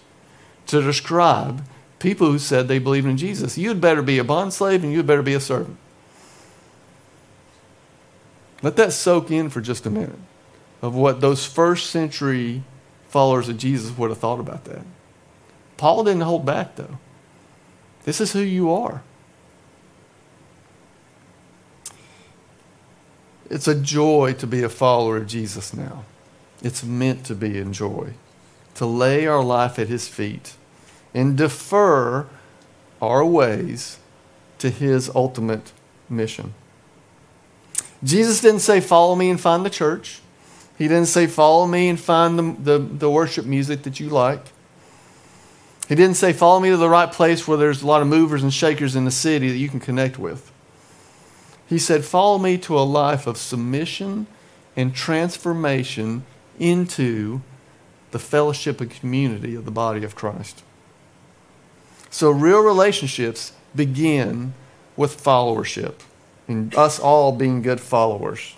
to 0.68 0.80
describe 0.80 1.64
people 1.98 2.30
who 2.30 2.38
said 2.38 2.68
they 2.68 2.78
believed 2.78 3.08
in 3.08 3.16
Jesus. 3.16 3.58
You'd 3.58 3.80
better 3.80 4.02
be 4.02 4.18
a 4.18 4.24
bond 4.24 4.52
slave 4.52 4.84
and 4.84 4.92
you'd 4.92 5.08
better 5.08 5.22
be 5.22 5.34
a 5.34 5.40
servant. 5.40 5.78
Let 8.62 8.76
that 8.76 8.92
soak 8.92 9.30
in 9.30 9.50
for 9.50 9.60
just 9.60 9.86
a 9.86 9.90
minute 9.90 10.18
of 10.82 10.94
what 10.94 11.20
those 11.20 11.44
first 11.44 11.90
century 11.90 12.62
followers 13.08 13.48
of 13.48 13.58
Jesus 13.58 13.96
would 13.96 14.10
have 14.10 14.18
thought 14.18 14.40
about 14.40 14.64
that. 14.64 14.82
Paul 15.76 16.04
didn't 16.04 16.22
hold 16.22 16.46
back, 16.46 16.76
though. 16.76 16.98
This 18.04 18.20
is 18.20 18.32
who 18.32 18.40
you 18.40 18.72
are. 18.72 19.02
It's 23.48 23.68
a 23.68 23.74
joy 23.74 24.34
to 24.38 24.46
be 24.46 24.62
a 24.62 24.68
follower 24.68 25.18
of 25.18 25.26
Jesus 25.26 25.72
now. 25.72 26.04
It's 26.62 26.82
meant 26.82 27.24
to 27.26 27.34
be 27.34 27.58
in 27.58 27.72
joy, 27.72 28.14
to 28.74 28.86
lay 28.86 29.26
our 29.26 29.42
life 29.42 29.78
at 29.78 29.88
his 29.88 30.08
feet 30.08 30.54
and 31.14 31.36
defer 31.36 32.26
our 33.00 33.24
ways 33.24 33.98
to 34.58 34.70
his 34.70 35.10
ultimate 35.14 35.72
mission. 36.08 36.54
Jesus 38.02 38.40
didn't 38.40 38.60
say, 38.60 38.80
Follow 38.80 39.14
me 39.14 39.30
and 39.30 39.40
find 39.40 39.64
the 39.64 39.70
church. 39.70 40.20
He 40.78 40.88
didn't 40.88 41.06
say, 41.06 41.26
Follow 41.26 41.66
me 41.66 41.88
and 41.88 41.98
find 41.98 42.38
the, 42.38 42.78
the, 42.78 42.78
the, 42.78 43.10
worship 43.10 43.46
music 43.46 43.82
that 43.84 43.98
you 44.00 44.08
like. 44.08 44.44
He 45.88 45.94
didn't 45.94 46.16
say, 46.16 46.32
Follow 46.32 46.60
me 46.60 46.70
to 46.70 46.76
the 46.76 46.88
right 46.88 47.10
place 47.10 47.48
where 47.48 47.56
there's 47.56 47.82
a 47.82 47.86
lot 47.86 48.02
of 48.02 48.08
movers 48.08 48.42
and 48.42 48.52
shakers 48.52 48.96
in 48.96 49.04
the 49.04 49.10
city 49.10 49.48
that 49.48 49.58
you 49.58 49.68
can 49.68 49.80
connect 49.80 50.18
with. 50.18 50.52
He 51.68 51.78
said, 51.78 52.04
Follow 52.04 52.38
me 52.38 52.58
to 52.58 52.78
a 52.78 52.80
life 52.80 53.26
of 53.26 53.36
submission 53.36 54.26
and 54.76 54.94
transformation 54.94 56.24
into 56.58 57.40
the 58.10 58.18
fellowship 58.18 58.80
and 58.80 58.90
community 58.90 59.54
of 59.54 59.64
the 59.64 59.70
body 59.70 60.04
of 60.04 60.14
Christ. 60.14 60.62
So, 62.10 62.30
real 62.30 62.60
relationships 62.60 63.52
begin 63.74 64.54
with 64.96 65.22
followership 65.22 65.94
and 66.48 66.74
us 66.74 66.98
all 66.98 67.32
being 67.32 67.62
good 67.62 67.80
followers. 67.80 68.54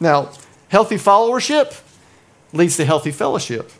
Now, 0.00 0.32
healthy 0.68 0.96
followership 0.96 1.80
leads 2.52 2.76
to 2.76 2.84
healthy 2.84 3.12
fellowship. 3.12 3.70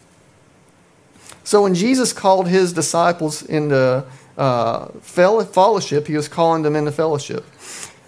So 1.44 1.62
when 1.62 1.74
Jesus 1.74 2.12
called 2.12 2.48
his 2.48 2.72
disciples 2.72 3.42
into 3.42 4.04
uh, 4.38 4.86
fellowship, 5.00 6.06
he 6.06 6.14
was 6.14 6.28
calling 6.28 6.62
them 6.62 6.76
into 6.76 6.92
fellowship. 6.92 7.44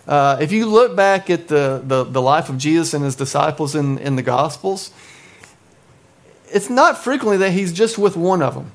Uh, 0.07 0.37
if 0.41 0.53
you 0.53 0.67
look 0.67 0.95
back 0.95 1.31
at 1.31 1.49
the, 1.49 1.83
the, 1.85 2.05
the, 2.05 2.21
life 2.21 2.49
of 2.51 2.59
Jesus 2.59 2.93
and 2.93 3.03
his 3.03 3.17
disciples 3.17 3.75
in, 3.75 3.99
in 3.99 4.17
the 4.17 4.23
Gospels, 4.23 4.93
it's 6.53 6.69
not 6.69 6.99
frequently 6.99 7.39
that 7.39 7.53
he's 7.53 7.73
just 7.73 7.97
with 7.97 8.15
one 8.15 8.43
of 8.43 8.55
them. 8.55 8.71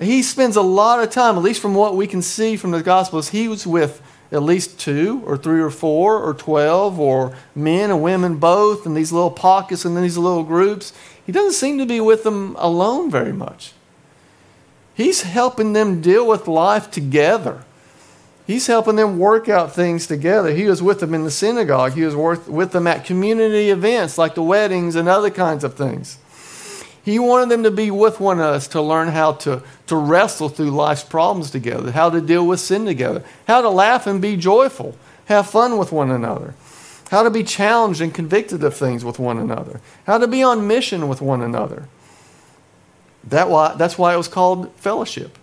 He 0.00 0.22
spends 0.22 0.56
a 0.56 0.62
lot 0.62 1.02
of 1.02 1.10
time, 1.10 1.36
at 1.36 1.42
least 1.42 1.60
from 1.60 1.74
what 1.74 1.96
we 1.96 2.06
can 2.06 2.22
see 2.22 2.56
from 2.56 2.70
the 2.70 2.82
Gospels, 2.82 3.30
he 3.30 3.48
was 3.48 3.66
with 3.66 4.00
at 4.32 4.42
least 4.42 4.80
two 4.80 5.22
or 5.26 5.36
three 5.36 5.60
or 5.60 5.70
four 5.70 6.18
or 6.18 6.32
12 6.32 6.98
or 6.98 7.36
men 7.54 7.90
and 7.90 8.02
women 8.02 8.36
both 8.36 8.86
in 8.86 8.94
these 8.94 9.12
little 9.12 9.30
pockets 9.30 9.84
and 9.84 9.96
these 9.96 10.16
little 10.16 10.42
groups. 10.42 10.92
He 11.24 11.32
doesn't 11.32 11.52
seem 11.52 11.78
to 11.78 11.86
be 11.86 12.00
with 12.00 12.24
them 12.24 12.56
alone 12.58 13.10
very 13.10 13.32
much. 13.32 13.72
He's 14.94 15.22
helping 15.22 15.74
them 15.74 16.00
deal 16.00 16.26
with 16.26 16.48
life 16.48 16.90
together. 16.90 17.62
He's 18.46 18.66
helping 18.66 18.96
them 18.96 19.18
work 19.18 19.48
out 19.48 19.74
things 19.74 20.06
together. 20.06 20.52
He 20.52 20.64
was 20.64 20.82
with 20.82 21.00
them 21.00 21.14
in 21.14 21.24
the 21.24 21.30
synagogue. 21.30 21.92
He 21.92 22.02
was 22.02 22.16
with 22.16 22.72
them 22.72 22.86
at 22.86 23.04
community 23.04 23.70
events 23.70 24.18
like 24.18 24.34
the 24.34 24.42
weddings 24.42 24.96
and 24.96 25.08
other 25.08 25.30
kinds 25.30 25.62
of 25.62 25.74
things. 25.74 26.18
He 27.04 27.18
wanted 27.18 27.48
them 27.48 27.64
to 27.64 27.70
be 27.70 27.90
with 27.90 28.20
one 28.20 28.38
another 28.38 28.60
to 28.60 28.80
learn 28.80 29.08
how 29.08 29.32
to, 29.32 29.62
to 29.88 29.96
wrestle 29.96 30.48
through 30.48 30.70
life's 30.70 31.02
problems 31.02 31.50
together, 31.50 31.90
how 31.90 32.10
to 32.10 32.20
deal 32.20 32.46
with 32.46 32.60
sin 32.60 32.84
together, 32.84 33.24
how 33.48 33.60
to 33.60 33.68
laugh 33.68 34.06
and 34.06 34.22
be 34.22 34.36
joyful, 34.36 34.96
have 35.24 35.50
fun 35.50 35.78
with 35.78 35.90
one 35.90 36.10
another, 36.10 36.54
how 37.10 37.24
to 37.24 37.30
be 37.30 37.42
challenged 37.42 38.00
and 38.00 38.14
convicted 38.14 38.62
of 38.62 38.76
things 38.76 39.04
with 39.04 39.18
one 39.18 39.38
another, 39.38 39.80
how 40.06 40.18
to 40.18 40.28
be 40.28 40.42
on 40.42 40.68
mission 40.68 41.08
with 41.08 41.20
one 41.20 41.42
another. 41.42 41.88
That 43.24 43.48
why, 43.48 43.74
that's 43.74 43.98
why 43.98 44.14
it 44.14 44.16
was 44.16 44.28
called 44.28 44.72
fellowship, 44.76 45.38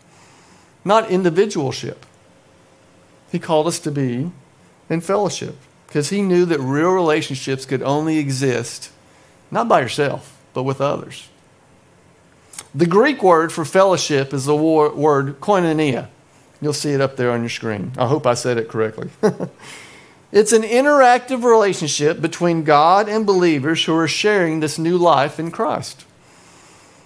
not 0.85 1.09
individualship. 1.09 2.05
He 3.31 3.39
called 3.39 3.67
us 3.67 3.79
to 3.79 3.91
be 3.91 4.31
in 4.89 5.01
fellowship 5.01 5.55
because 5.87 6.09
he 6.09 6.21
knew 6.21 6.45
that 6.45 6.59
real 6.59 6.91
relationships 6.91 7.65
could 7.65 7.83
only 7.83 8.17
exist 8.17 8.91
not 9.51 9.67
by 9.67 9.81
yourself, 9.81 10.37
but 10.53 10.63
with 10.63 10.79
others. 10.79 11.27
The 12.73 12.85
Greek 12.85 13.23
word 13.23 13.51
for 13.51 13.65
fellowship 13.65 14.33
is 14.33 14.45
the 14.45 14.55
word 14.55 15.39
koinonia. 15.39 16.07
You'll 16.61 16.73
see 16.73 16.91
it 16.91 17.01
up 17.01 17.15
there 17.15 17.31
on 17.31 17.41
your 17.41 17.49
screen. 17.49 17.91
I 17.97 18.07
hope 18.07 18.27
I 18.27 18.33
said 18.33 18.57
it 18.57 18.67
correctly. 18.67 19.09
it's 20.31 20.51
an 20.51 20.63
interactive 20.63 21.43
relationship 21.43 22.21
between 22.21 22.63
God 22.63 23.07
and 23.07 23.25
believers 23.25 23.85
who 23.85 23.95
are 23.95 24.07
sharing 24.07 24.59
this 24.59 24.77
new 24.77 24.97
life 24.97 25.39
in 25.39 25.51
Christ. 25.51 26.05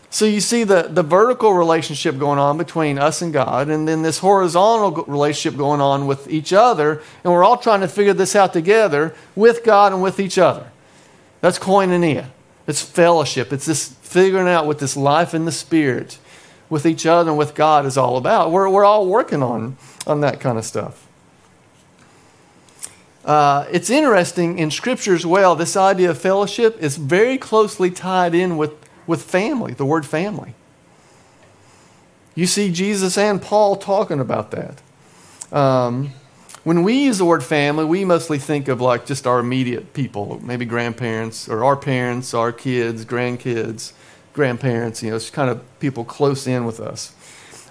So 0.10 0.26
you 0.26 0.42
see 0.42 0.64
the, 0.64 0.84
the 0.84 1.02
vertical 1.02 1.56
relationship 1.56 2.20
going 2.20 2.38
on 2.38 2.58
between 2.58 3.00
us 3.00 3.24
and 3.24 3.34
God, 3.34 3.70
and 3.70 3.88
then 3.88 4.04
this 4.04 4.20
horizontal 4.20 5.06
relationship 5.06 5.58
going 5.58 5.82
on 5.82 6.06
with 6.06 6.30
each 6.30 6.54
other, 6.54 7.02
and 7.24 7.34
we're 7.34 7.44
all 7.44 7.58
trying 7.58 7.82
to 7.82 7.88
figure 7.88 8.14
this 8.14 8.36
out 8.36 8.54
together 8.54 9.16
with 9.36 9.64
God 9.64 9.92
and 9.92 10.04
with 10.04 10.20
each 10.20 10.38
other. 10.38 10.70
That's 11.42 11.58
koinonia. 11.58 12.28
It's 12.68 12.82
fellowship. 12.82 13.52
It's 13.52 13.66
this 13.66 13.90
figuring 14.02 14.48
out 14.48 14.66
what 14.66 14.80
this 14.80 14.96
life 14.96 15.34
in 15.34 15.46
the 15.46 15.52
Spirit 15.52 16.18
with 16.70 16.86
each 16.86 17.06
other 17.06 17.32
and 17.32 17.38
with 17.38 17.56
God 17.56 17.86
is 17.86 17.98
all 17.98 18.18
about. 18.18 18.52
We're, 18.52 18.70
we're 18.70 18.86
all 18.86 19.08
working 19.08 19.44
on, 19.44 19.78
on 20.08 20.22
that 20.22 20.40
kind 20.40 20.58
of 20.58 20.66
stuff. 20.66 21.08
Uh, 23.26 23.66
it's 23.72 23.90
interesting 23.90 24.60
in 24.60 24.70
Scripture 24.70 25.14
as 25.14 25.26
well, 25.26 25.56
this 25.56 25.78
idea 25.78 26.10
of 26.10 26.18
fellowship 26.18 26.78
is 26.82 26.98
very 26.98 27.38
closely 27.38 27.90
tied 27.90 28.36
in 28.36 28.58
with, 28.58 28.74
with 29.08 29.22
family, 29.22 29.74
the 29.74 29.86
word 29.86 30.06
family. 30.06 30.56
You 32.36 32.48
see 32.48 32.72
Jesus 32.72 33.18
and 33.18 33.42
Paul 33.42 33.76
talking 33.76 34.20
about 34.20 34.52
that. 34.52 34.82
Um, 35.56 36.12
when 36.64 36.84
we 36.84 37.04
use 37.04 37.18
the 37.18 37.26
word 37.26 37.44
family, 37.44 37.84
we 37.84 38.06
mostly 38.06 38.38
think 38.38 38.68
of 38.68 38.80
like 38.80 39.06
just 39.06 39.28
our 39.28 39.40
immediate 39.40 39.94
people, 39.94 40.40
maybe 40.44 40.66
grandparents 40.66 41.50
or 41.50 41.64
our 41.64 41.76
parents, 41.76 42.34
our 42.34 42.52
kids, 42.54 43.06
grandkids, 43.06 43.92
grandparents, 44.32 45.04
you 45.04 45.10
know, 45.10 45.16
it's 45.16 45.30
kind 45.30 45.50
of 45.50 45.62
people 45.80 46.04
close 46.04 46.48
in 46.48 46.66
with 46.66 46.80
us. 46.80 47.14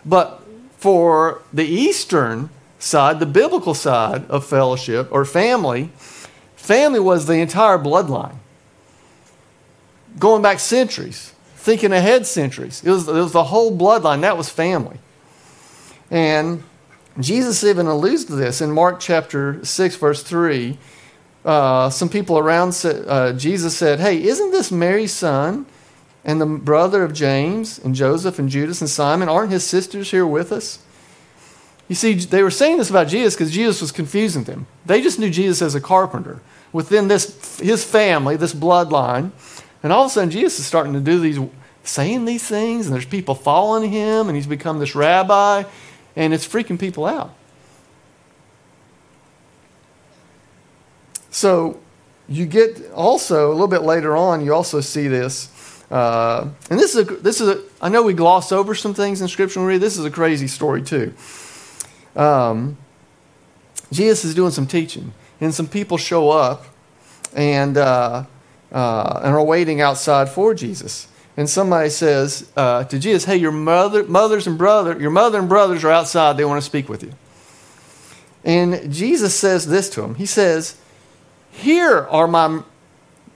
But 0.05 0.43
for 0.77 1.43
the 1.53 1.65
Eastern 1.65 2.51
side, 2.79 3.19
the 3.21 3.27
biblical 3.27 3.75
side 3.75 4.29
of 4.29 4.45
fellowship 4.45 5.09
or 5.11 5.25
family, 5.25 5.91
family 6.55 7.01
was 7.01 7.27
the 7.27 7.35
entire 7.35 7.79
bloodline. 7.79 8.37
Going 10.19 10.43
back 10.43 10.59
centuries, 10.61 11.33
thinking 11.57 11.93
ahead 11.93 12.27
centuries. 12.27 12.83
It 12.85 12.91
was, 12.91 13.09
it 13.09 13.13
was 13.13 13.33
the 13.33 13.45
whole 13.45 13.77
bloodline. 13.77 14.21
That 14.21 14.37
was 14.37 14.51
family. 14.51 14.99
And 16.11 16.63
Jesus 17.19 17.63
even 17.63 17.87
alludes 17.87 18.25
to 18.27 18.35
this 18.35 18.61
in 18.61 18.71
Mark 18.71 18.99
chapter 18.99 19.65
6, 19.65 19.97
verse 19.97 20.23
3. 20.23 20.79
Uh, 21.45 21.91
some 21.91 22.09
people 22.09 22.39
around 22.39 22.73
said, 22.73 23.05
uh, 23.07 23.33
Jesus 23.33 23.77
said, 23.77 24.01
Hey, 24.01 24.23
isn't 24.23 24.51
this 24.51 24.71
Mary's 24.71 25.13
son 25.13 25.67
and 26.25 26.41
the 26.41 26.47
brother 26.47 27.03
of 27.03 27.13
James 27.13 27.79
and 27.79 27.95
Joseph 27.95 28.39
and 28.39 28.49
Judas 28.49 28.81
and 28.81 28.89
Simon? 28.89 29.29
Aren't 29.29 29.53
his 29.53 29.65
sisters 29.65 30.11
here 30.11 30.27
with 30.27 30.53
us? 30.53 30.79
You 31.89 31.95
see, 31.95 32.15
they 32.15 32.43
were 32.43 32.51
saying 32.51 32.79
this 32.79 32.89
about 32.89 33.09
Jesus 33.09 33.35
because 33.35 33.53
Jesus 33.53 33.83
was 33.83 33.93
confusing 33.93 34.45
them. 34.45 34.67
They 34.87 35.03
just 35.03 35.19
knew 35.19 35.29
Jesus 35.29 35.61
as 35.61 35.75
a 35.75 35.81
carpenter 35.81 36.41
within 36.73 37.09
this 37.09 37.59
his 37.59 37.85
family, 37.85 38.37
this 38.37 38.55
bloodline. 38.55 39.33
And 39.83 39.93
all 39.93 40.05
of 40.05 40.11
a 40.11 40.15
sudden, 40.15 40.31
Jesus 40.31 40.61
is 40.61 40.67
starting 40.67 40.95
to 40.95 41.01
do 41.01 41.19
these, 41.21 41.39
saying 41.83 42.25
these 42.25 42.45
things, 42.45 42.87
and 42.87 42.95
there's 42.95 43.05
people 43.05 43.35
following 43.35 43.91
him, 43.91 44.29
and 44.29 44.37
he's 44.37 44.47
become 44.47 44.79
this 44.79 44.95
rabbi, 44.95 45.65
and 46.17 46.35
it's 46.35 46.47
freaking 46.47 46.79
people 46.79 47.07
out. 47.07 47.35
So 51.31 51.81
you 52.29 52.47
get 52.47 52.91
also 52.93 53.51
a 53.51 53.53
little 53.53 53.69
bit 53.69 53.83
later 53.83 54.17
on, 54.17 54.45
you 54.45 54.55
also 54.55 54.81
see 54.81 55.09
this. 55.09 55.49
Uh, 55.91 56.49
and 56.71 56.79
this 56.81 56.95
is 56.95 57.09
a, 57.09 57.15
this 57.17 57.41
is 57.41 57.49
a, 57.49 57.63
I 57.81 57.89
know 57.91 58.03
we 58.03 58.15
gloss 58.15 58.51
over 58.53 58.75
some 58.75 58.95
things 58.95 59.21
in 59.21 59.29
Scripture 59.29 59.61
when 59.61 59.67
we 59.67 59.75
read. 59.75 59.83
This 59.83 59.99
is 59.99 60.05
a 60.05 60.11
crazy 60.11 60.47
story 60.47 60.83
too. 60.83 61.13
Um, 62.17 62.79
Jesus 63.91 64.25
is 64.25 64.35
doing 64.35 64.53
some 64.53 64.67
teaching, 64.67 65.13
and 65.41 65.55
some 65.55 65.69
people 65.69 65.99
show 65.99 66.31
up, 66.31 66.65
and 67.35 67.77
uh, 67.77 68.25
uh, 68.73 69.21
and 69.23 69.35
are 69.35 69.45
waiting 69.45 69.83
outside 69.83 70.31
for 70.31 70.55
Jesus. 70.55 71.09
And 71.37 71.49
somebody 71.49 71.89
says 71.89 72.51
uh, 72.57 72.85
to 72.85 72.99
Jesus, 72.99 73.25
"Hey, 73.25 73.37
your 73.37 73.53
mother, 73.53 74.05
mothers 74.05 74.47
and 74.47 74.59
brother, 74.59 74.99
your 75.01 75.11
mother 75.11 75.39
and 75.39 75.49
brothers 75.49 75.83
are 75.85 75.91
outside. 75.91 76.37
They 76.37 76.45
want 76.45 76.61
to 76.61 76.67
speak 76.67 76.89
with 76.89 77.03
you." 77.03 77.13
And 78.45 78.93
Jesus 78.93 79.35
says 79.35 79.67
this 79.67 79.89
to 79.91 80.03
him. 80.03 80.17
He 80.17 80.27
says, 80.27 80.77
"Here 81.51 82.07
are 82.11 82.29
my 82.29 82.63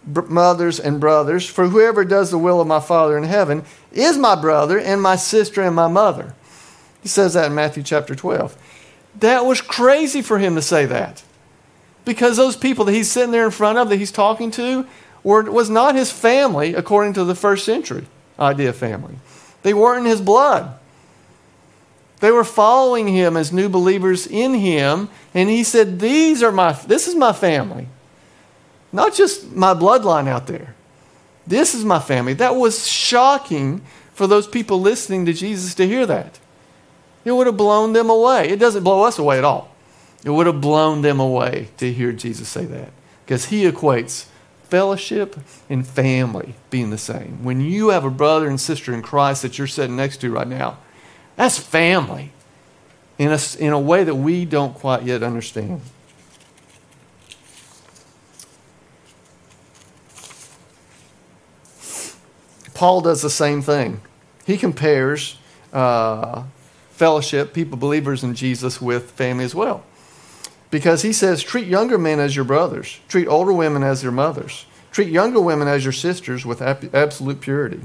mothers 0.05 0.79
and 0.79 1.01
brothers. 1.01 1.47
For 1.47 1.69
whoever 1.69 2.05
does 2.05 2.31
the 2.31 2.39
will 2.39 2.61
of 2.61 2.67
my 2.67 2.81
Father 2.81 3.17
in 3.17 3.25
heaven 3.25 3.65
is 3.93 4.19
my 4.19 4.35
brother 4.35 4.79
and 4.79 5.01
my 5.01 5.17
sister 5.17 5.63
and 5.63 5.75
my 5.75 5.89
mother." 5.89 6.35
He 7.03 7.09
says 7.09 7.35
that 7.35 7.47
in 7.47 7.55
Matthew 7.55 7.83
chapter 7.83 8.15
12. 8.15 8.57
That 9.21 9.47
was 9.47 9.61
crazy 9.61 10.23
for 10.23 10.39
him 10.39 10.55
to 10.57 10.63
say 10.63 10.87
that. 10.87 11.23
Because 12.05 12.37
those 12.37 12.57
people 12.57 12.85
that 12.85 12.93
he's 12.93 13.11
sitting 13.11 13.33
there 13.33 13.45
in 13.45 13.51
front 13.51 13.79
of, 13.79 13.89
that 13.89 13.97
he's 13.97 14.13
talking 14.13 14.51
to, 14.53 14.87
were, 15.27 15.43
was 15.51 15.69
not 15.69 15.97
his 15.97 16.12
family 16.12 16.73
according 16.75 17.12
to 17.15 17.25
the 17.25 17.35
first 17.35 17.65
century 17.65 18.07
idea 18.39 18.69
of 18.69 18.77
family. 18.77 19.17
They 19.65 19.75
weren't 19.75 20.07
in 20.07 20.11
his 20.11 20.21
blood. 20.21 20.79
They 22.21 22.31
were 22.31 22.45
following 22.45 23.09
him 23.09 23.37
as 23.37 23.53
new 23.53 23.69
believers 23.69 24.29
in 24.29 24.55
him, 24.55 25.09
and 25.35 25.51
he 25.51 25.65
said, 25.65 25.99
These 25.99 26.45
are 26.45 26.53
my 26.53 26.73
this 26.73 27.09
is 27.09 27.17
my 27.17 27.33
family. 27.33 27.89
Not 28.93 29.15
just 29.15 29.51
my 29.51 29.75
bloodline 29.75 30.29
out 30.29 30.47
there. 30.47 30.77
This 31.45 31.75
is 31.75 31.85
my 31.85 31.99
family. 31.99 32.33
That 32.35 32.55
was 32.55 32.87
shocking 32.87 33.83
for 34.15 34.29
those 34.29 34.47
people 34.47 34.81
listening 34.81 35.27
to 35.27 35.33
Jesus 35.33 35.75
to 35.75 35.89
hear 35.89 36.07
that. 36.07 36.39
It 37.25 37.33
would 37.33 37.49
have 37.49 37.57
blown 37.57 37.93
them 37.93 38.09
away. 38.09 38.49
It 38.49 38.61
doesn't 38.61 38.85
blow 38.85 39.03
us 39.03 39.19
away 39.19 39.39
at 39.39 39.45
all. 39.45 39.75
It 40.25 40.31
would 40.31 40.47
have 40.47 40.61
blown 40.61 41.03
them 41.03 41.19
away 41.19 41.69
to 41.79 41.93
hear 41.93 42.12
Jesus 42.12 42.49
say 42.49 42.65
that 42.65 42.93
because 43.25 43.47
he 43.47 43.69
equates 43.69 44.27
fellowship 44.68 45.37
and 45.68 45.87
family 45.87 46.55
being 46.70 46.90
the 46.90 46.98
same. 46.98 47.44
When 47.44 47.61
you 47.61 47.88
have 47.88 48.05
a 48.05 48.11
brother 48.11 48.48
and 48.48 48.61
sister 48.61 48.92
in 48.92 49.02
Christ 49.02 49.42
that 49.42 49.59
you're 49.59 49.66
sitting 49.66 49.96
next 49.96 50.18
to 50.18 50.31
right 50.31 50.48
now, 50.48 50.79
that's 51.37 51.59
family 51.59 52.33
in 53.18 53.33
a, 53.33 53.38
in 53.59 53.72
a 53.72 53.81
way 53.81 54.05
that 54.05 54.14
we 54.14 54.44
don't 54.44 54.74
quite 54.74 55.02
yet 55.05 55.22
understand. 55.22 55.81
Paul 62.74 63.00
does 63.00 63.22
the 63.22 63.31
same 63.31 63.62
thing. 63.62 64.02
He 64.44 64.59
compares 64.59 65.38
uh, 65.72 66.44
fellowship, 66.90 67.55
people, 67.55 67.79
believers 67.79 68.22
in 68.22 68.35
Jesus, 68.35 68.83
with 68.83 69.12
family 69.12 69.44
as 69.44 69.55
well. 69.55 69.83
Because 70.77 71.01
he 71.01 71.15
says, 71.15 71.43
treat 71.43 71.67
younger 71.67 71.97
men 71.97 72.21
as 72.21 72.37
your 72.37 72.45
brothers, 72.45 73.01
treat 73.09 73.27
older 73.29 73.51
women 73.51 73.83
as 73.83 74.03
your 74.03 74.12
mothers, 74.12 74.67
treat 74.93 75.09
younger 75.09 75.41
women 75.41 75.69
as 75.69 75.85
your 75.85 75.93
sisters 75.95 76.45
with 76.45 76.61
absolute 76.61 77.41
purity. 77.41 77.81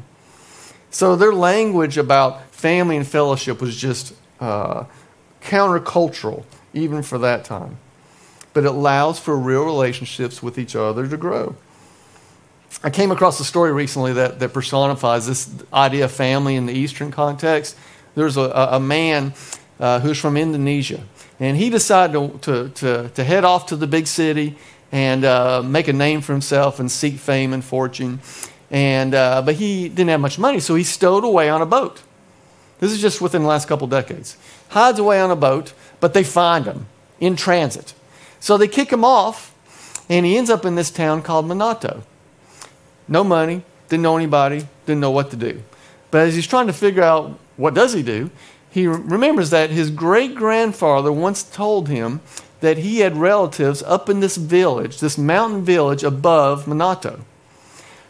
So 0.89 1.15
their 1.15 1.31
language 1.31 1.97
about 1.97 2.53
family 2.53 2.97
and 2.97 3.07
fellowship 3.07 3.61
was 3.61 3.77
just 3.77 4.13
uh, 4.41 4.83
countercultural, 5.41 6.43
even 6.73 7.01
for 7.01 7.17
that 7.19 7.45
time. 7.45 7.77
But 8.51 8.65
it 8.65 8.71
allows 8.71 9.21
for 9.21 9.37
real 9.37 9.63
relationships 9.63 10.43
with 10.43 10.59
each 10.59 10.75
other 10.75 11.07
to 11.07 11.15
grow. 11.15 11.55
I 12.83 12.89
came 12.89 13.09
across 13.09 13.39
a 13.39 13.45
story 13.45 13.71
recently 13.71 14.11
that, 14.11 14.39
that 14.39 14.51
personifies 14.51 15.27
this 15.27 15.49
idea 15.73 16.03
of 16.03 16.11
family 16.11 16.57
in 16.57 16.65
the 16.65 16.73
Eastern 16.73 17.09
context 17.09 17.77
there's 18.15 18.35
a, 18.35 18.41
a 18.71 18.81
man 18.81 19.33
uh, 19.79 20.01
who's 20.01 20.19
from 20.19 20.35
Indonesia, 20.35 21.01
and 21.41 21.57
he 21.57 21.71
decided 21.71 22.13
to, 22.13 22.37
to, 22.37 22.69
to, 22.69 23.09
to 23.09 23.23
head 23.23 23.43
off 23.43 23.65
to 23.65 23.75
the 23.75 23.87
big 23.87 24.05
city 24.05 24.55
and 24.91 25.25
uh, 25.25 25.63
make 25.63 25.87
a 25.87 25.93
name 25.93 26.21
for 26.21 26.33
himself 26.33 26.79
and 26.79 26.89
seek 26.89 27.15
fame 27.15 27.51
and 27.51 27.65
fortune. 27.65 28.19
And, 28.69 29.15
uh, 29.15 29.41
but 29.41 29.55
he 29.55 29.89
didn't 29.89 30.11
have 30.11 30.21
much 30.21 30.37
money, 30.37 30.59
so 30.59 30.75
he 30.75 30.83
stowed 30.83 31.23
away 31.23 31.49
on 31.49 31.59
a 31.59 31.65
boat. 31.65 32.03
This 32.79 32.91
is 32.91 33.01
just 33.01 33.21
within 33.21 33.41
the 33.41 33.47
last 33.47 33.67
couple 33.67 33.87
decades. 33.87 34.37
Hides 34.69 34.99
away 34.99 35.19
on 35.19 35.31
a 35.31 35.35
boat, 35.35 35.73
but 35.99 36.13
they 36.13 36.23
find 36.23 36.65
him 36.65 36.85
in 37.19 37.35
transit. 37.35 37.95
So 38.39 38.55
they 38.55 38.67
kick 38.67 38.93
him 38.93 39.03
off, 39.03 39.55
and 40.09 40.27
he 40.27 40.37
ends 40.37 40.51
up 40.51 40.63
in 40.63 40.75
this 40.75 40.91
town 40.91 41.23
called 41.23 41.47
Manado. 41.47 42.03
No 43.07 43.23
money, 43.23 43.63
didn't 43.89 44.03
know 44.03 44.15
anybody, 44.15 44.67
didn't 44.85 45.01
know 45.01 45.11
what 45.11 45.31
to 45.31 45.37
do. 45.37 45.63
But 46.11 46.27
as 46.27 46.35
he's 46.35 46.47
trying 46.47 46.67
to 46.67 46.73
figure 46.73 47.03
out 47.03 47.39
what 47.57 47.73
does 47.73 47.93
he 47.93 48.03
do? 48.03 48.29
He 48.71 48.87
remembers 48.87 49.49
that 49.49 49.69
his 49.69 49.91
great 49.91 50.33
grandfather 50.33 51.11
once 51.11 51.43
told 51.43 51.89
him 51.89 52.21
that 52.61 52.77
he 52.77 52.99
had 52.99 53.17
relatives 53.17 53.83
up 53.83 54.09
in 54.09 54.21
this 54.21 54.37
village, 54.37 54.99
this 54.99 55.17
mountain 55.17 55.63
village 55.63 56.03
above 56.03 56.65
Manado. 56.65 57.19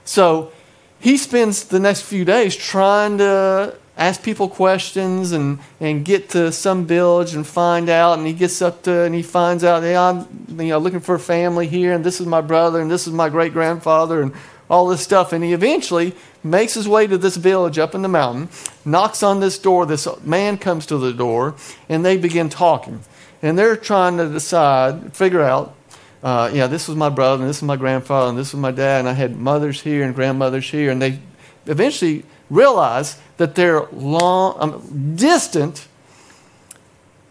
So 0.05 0.51
he 0.99 1.17
spends 1.17 1.63
the 1.63 1.79
next 1.79 2.01
few 2.01 2.23
days 2.23 2.55
trying 2.55 3.17
to 3.17 3.75
ask 3.97 4.23
people 4.23 4.47
questions 4.47 5.31
and, 5.31 5.59
and 5.79 6.05
get 6.05 6.29
to 6.29 6.51
some 6.51 6.85
village 6.85 7.33
and 7.33 7.45
find 7.45 7.89
out. 7.89 8.17
And 8.17 8.27
he 8.27 8.33
gets 8.33 8.61
up 8.61 8.83
to 8.83 9.01
and 9.01 9.15
he 9.15 9.23
finds 9.23 9.63
out, 9.63 9.83
hey, 9.83 9.95
I'm 9.95 10.27
you 10.49 10.69
know, 10.69 10.77
looking 10.77 10.99
for 10.99 11.15
a 11.15 11.19
family 11.19 11.67
here, 11.67 11.93
and 11.93 12.03
this 12.03 12.21
is 12.21 12.27
my 12.27 12.41
brother, 12.41 12.81
and 12.81 12.89
this 12.89 13.07
is 13.07 13.13
my 13.13 13.29
great 13.29 13.53
grandfather, 13.53 14.21
and 14.21 14.33
all 14.69 14.87
this 14.87 15.01
stuff. 15.01 15.33
And 15.33 15.43
he 15.43 15.53
eventually 15.53 16.13
makes 16.43 16.73
his 16.73 16.87
way 16.87 17.07
to 17.07 17.17
this 17.17 17.37
village 17.37 17.77
up 17.77 17.93
in 17.95 18.01
the 18.01 18.07
mountain, 18.07 18.49
knocks 18.85 19.23
on 19.23 19.39
this 19.39 19.59
door. 19.59 19.85
This 19.85 20.07
man 20.23 20.57
comes 20.57 20.85
to 20.87 20.97
the 20.97 21.13
door, 21.13 21.55
and 21.87 22.03
they 22.03 22.17
begin 22.17 22.49
talking. 22.49 23.01
And 23.41 23.57
they're 23.57 23.75
trying 23.75 24.17
to 24.17 24.29
decide, 24.29 25.15
figure 25.15 25.41
out, 25.41 25.75
uh, 26.23 26.51
yeah, 26.53 26.67
this 26.67 26.87
was 26.87 26.95
my 26.97 27.09
brother, 27.09 27.41
and 27.41 27.49
this 27.49 27.57
is 27.57 27.63
my 27.63 27.75
grandfather, 27.75 28.29
and 28.29 28.37
this 28.37 28.53
was 28.53 28.61
my 28.61 28.71
dad, 28.71 28.99
and 28.99 29.09
I 29.09 29.13
had 29.13 29.37
mothers 29.37 29.81
here 29.81 30.03
and 30.03 30.13
grandmothers 30.13 30.69
here. 30.69 30.91
And 30.91 31.01
they 31.01 31.19
eventually 31.65 32.23
realize 32.49 33.19
that 33.37 33.55
they're 33.55 33.85
long, 33.91 34.55
um, 34.59 35.15
distant, 35.15 35.87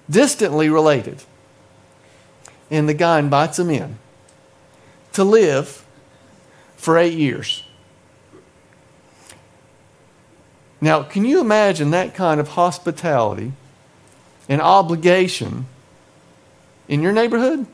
distantly 0.08 0.68
related. 0.68 1.22
And 2.70 2.88
the 2.88 2.94
guy 2.94 3.18
invites 3.18 3.56
them 3.56 3.70
in 3.70 3.98
to 5.12 5.24
live 5.24 5.84
for 6.76 6.98
eight 6.98 7.14
years. 7.14 7.64
Now, 10.80 11.02
can 11.02 11.24
you 11.24 11.40
imagine 11.40 11.90
that 11.90 12.14
kind 12.14 12.40
of 12.40 12.48
hospitality 12.48 13.52
and 14.48 14.60
obligation 14.60 15.66
in 16.88 17.02
your 17.02 17.12
neighborhood? 17.12 17.66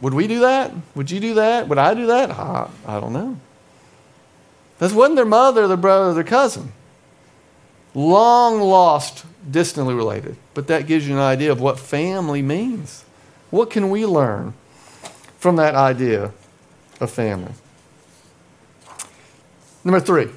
Would 0.00 0.14
we 0.14 0.26
do 0.26 0.40
that? 0.40 0.72
Would 0.94 1.10
you 1.10 1.20
do 1.20 1.34
that? 1.34 1.68
Would 1.68 1.78
I 1.78 1.94
do 1.94 2.06
that? 2.06 2.30
I, 2.30 2.68
I 2.86 3.00
don't 3.00 3.12
know. 3.12 3.38
This 4.78 4.92
wasn't 4.92 5.16
their 5.16 5.24
mother, 5.24 5.66
their 5.66 5.76
brother, 5.78 6.12
their 6.12 6.22
cousin. 6.22 6.72
Long 7.94 8.60
lost, 8.60 9.24
distantly 9.50 9.94
related. 9.94 10.36
But 10.52 10.66
that 10.66 10.86
gives 10.86 11.08
you 11.08 11.14
an 11.14 11.20
idea 11.20 11.50
of 11.50 11.60
what 11.60 11.78
family 11.78 12.42
means. 12.42 13.04
What 13.50 13.70
can 13.70 13.88
we 13.88 14.04
learn 14.04 14.52
from 15.38 15.56
that 15.56 15.74
idea 15.74 16.32
of 17.00 17.10
family. 17.10 17.52
Number 19.84 20.00
three, 20.00 20.28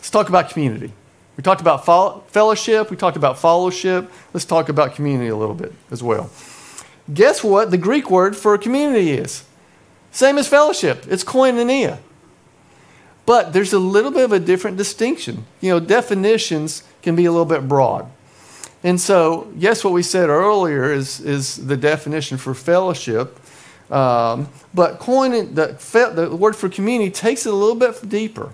let's 0.00 0.10
talk 0.10 0.30
about 0.30 0.48
community. 0.48 0.92
We 1.36 1.42
talked 1.42 1.60
about 1.60 1.84
fellowship, 2.30 2.90
we 2.90 2.96
talked 2.96 3.16
about 3.16 3.38
fellowship. 3.38 4.10
Let's 4.32 4.46
talk 4.46 4.68
about 4.68 4.94
community 4.94 5.28
a 5.28 5.36
little 5.36 5.54
bit 5.54 5.72
as 5.90 6.02
well. 6.02 6.30
Guess 7.12 7.44
what 7.44 7.70
the 7.70 7.78
Greek 7.78 8.10
word 8.10 8.34
for 8.34 8.56
community 8.56 9.10
is? 9.12 9.44
Same 10.10 10.38
as 10.38 10.48
fellowship, 10.48 11.06
it's 11.08 11.22
koinonia. 11.22 11.98
But 13.26 13.52
there's 13.52 13.72
a 13.72 13.78
little 13.78 14.10
bit 14.10 14.24
of 14.24 14.32
a 14.32 14.40
different 14.40 14.76
distinction. 14.76 15.44
You 15.60 15.70
know, 15.70 15.80
definitions 15.80 16.82
can 17.02 17.14
be 17.14 17.26
a 17.26 17.30
little 17.30 17.46
bit 17.46 17.68
broad. 17.68 18.10
And 18.82 19.00
so, 19.00 19.52
yes, 19.56 19.84
what 19.84 19.92
we 19.92 20.02
said 20.02 20.30
earlier 20.30 20.90
is, 20.90 21.20
is 21.20 21.66
the 21.66 21.76
definition 21.76 22.38
for 22.38 22.54
fellowship. 22.54 23.38
Um, 23.90 24.48
but 24.72 24.98
coin, 24.98 25.54
the, 25.54 25.76
the 26.14 26.34
word 26.34 26.56
for 26.56 26.68
community 26.68 27.10
takes 27.10 27.44
it 27.46 27.52
a 27.52 27.56
little 27.56 27.74
bit 27.74 28.08
deeper. 28.08 28.52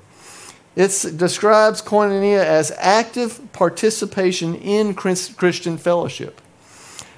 It 0.77 0.91
describes 1.17 1.81
koinonia 1.81 2.45
as 2.45 2.71
active 2.77 3.41
participation 3.53 4.55
in 4.55 4.95
Christian 4.95 5.79
fellowship. 5.79 6.43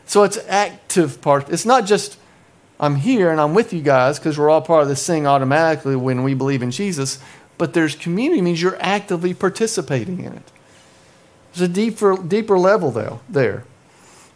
So 0.06 0.22
it's 0.22 0.38
active 0.46 1.20
part. 1.20 1.50
It's 1.50 1.66
not 1.66 1.84
just 1.84 2.18
I'm 2.78 2.94
here 2.94 3.30
and 3.32 3.40
I'm 3.40 3.54
with 3.54 3.72
you 3.72 3.82
guys 3.82 4.20
because 4.20 4.38
we're 4.38 4.48
all 4.48 4.62
part 4.62 4.82
of 4.82 4.88
this 4.88 5.04
thing 5.04 5.26
automatically 5.26 5.96
when 5.96 6.22
we 6.22 6.34
believe 6.34 6.62
in 6.62 6.70
Jesus, 6.70 7.18
but 7.58 7.74
there's 7.74 7.96
community 7.96 8.40
means 8.40 8.62
you're 8.62 8.80
actively 8.80 9.34
participating 9.34 10.20
in 10.20 10.34
it. 10.34 10.52
There's 11.52 11.68
a 11.68 11.72
deeper, 11.72 12.16
deeper 12.16 12.56
level 12.56 12.92
though, 12.92 13.20
there. 13.28 13.64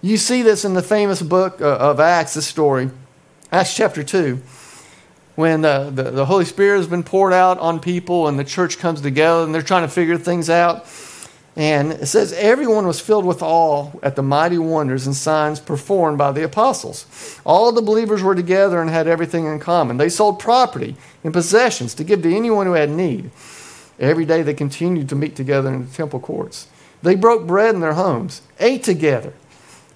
You 0.00 0.16
see 0.16 0.42
this 0.42 0.64
in 0.64 0.74
the 0.74 0.82
famous 0.82 1.22
book 1.22 1.60
uh, 1.60 1.76
of 1.76 2.00
Acts, 2.00 2.34
this 2.34 2.46
story, 2.46 2.90
Acts 3.52 3.76
chapter 3.76 4.02
2 4.02 4.42
when 5.34 5.62
the, 5.62 5.90
the, 5.94 6.10
the, 6.10 6.26
Holy 6.26 6.44
Spirit 6.44 6.78
has 6.78 6.86
been 6.86 7.02
poured 7.02 7.32
out 7.32 7.58
on 7.58 7.80
people 7.80 8.28
and 8.28 8.38
the 8.38 8.44
church 8.44 8.78
comes 8.78 9.00
together 9.00 9.44
and 9.44 9.54
they're 9.54 9.62
trying 9.62 9.82
to 9.82 9.88
figure 9.88 10.18
things 10.18 10.50
out. 10.50 10.86
And 11.56 11.92
it 11.92 12.06
says, 12.06 12.32
Everyone 12.32 12.86
was 12.86 13.00
filled 13.00 13.24
with 13.24 13.42
awe 13.42 13.90
at 14.02 14.16
the 14.16 14.22
mighty 14.22 14.58
wonders 14.58 15.06
and 15.06 15.14
signs 15.14 15.60
performed 15.60 16.18
by 16.18 16.32
the 16.32 16.44
apostles. 16.44 17.40
All 17.44 17.72
the 17.72 17.82
believers 17.82 18.22
were 18.22 18.34
together 18.34 18.80
and 18.80 18.88
had 18.90 19.06
everything 19.06 19.46
in 19.46 19.58
common. 19.58 19.96
They 19.96 20.08
sold 20.08 20.38
property 20.38 20.96
and 21.24 21.32
possessions 21.32 21.94
to 21.94 22.04
give 22.04 22.22
to 22.22 22.34
anyone 22.34 22.66
who 22.66 22.72
had 22.72 22.90
need. 22.90 23.30
Every 23.98 24.24
day 24.24 24.42
they 24.42 24.54
continued 24.54 25.08
to 25.10 25.16
meet 25.16 25.36
together 25.36 25.72
in 25.72 25.86
the 25.86 25.94
temple 25.94 26.20
courts. 26.20 26.68
They 27.02 27.14
broke 27.16 27.46
bread 27.46 27.74
in 27.74 27.80
their 27.80 27.94
homes, 27.94 28.42
ate 28.60 28.82
together, 28.82 29.34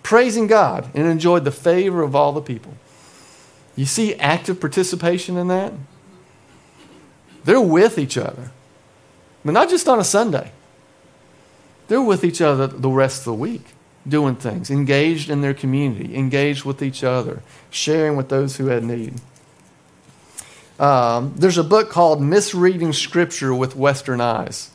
praising 0.03 0.47
God, 0.47 0.91
and 0.95 1.07
enjoyed 1.07 1.45
the 1.45 1.53
favor 1.53 2.03
of 2.03 2.15
all 2.15 2.33
the 2.33 2.41
people. 2.41 2.75
You 3.77 3.85
see 3.85 4.15
active 4.17 4.59
participation 4.59 5.37
in 5.37 5.49
that? 5.49 5.73
They're 7.45 7.61
with 7.61 7.99
each 7.99 8.17
other. 8.19 8.51
But 9.45 9.53
not 9.53 9.69
just 9.71 9.89
on 9.89 10.01
a 10.01 10.05
Sunday. 10.05 10.51
They're 11.87 12.03
with 12.03 12.25
each 12.25 12.41
other 12.41 12.67
the 12.67 12.89
rest 12.89 13.21
of 13.21 13.25
the 13.27 13.35
week, 13.35 13.65
doing 14.09 14.35
things, 14.35 14.71
engaged 14.71 15.31
in 15.31 15.41
their 15.41 15.55
community, 15.55 16.17
engaged 16.17 16.65
with 16.65 16.83
each 16.83 17.05
other, 17.05 17.43
sharing 17.71 18.17
with 18.17 18.29
those 18.29 18.57
who 18.57 18.67
had 18.67 18.83
need. 18.83 19.21
Um, 20.81 21.35
there's 21.37 21.59
a 21.59 21.65
book 21.65 21.91
called 21.91 22.21
Misreading 22.21 22.93
Scripture 22.93 23.55
with 23.55 23.77
Western 23.77 24.21
Eyes. 24.21 24.71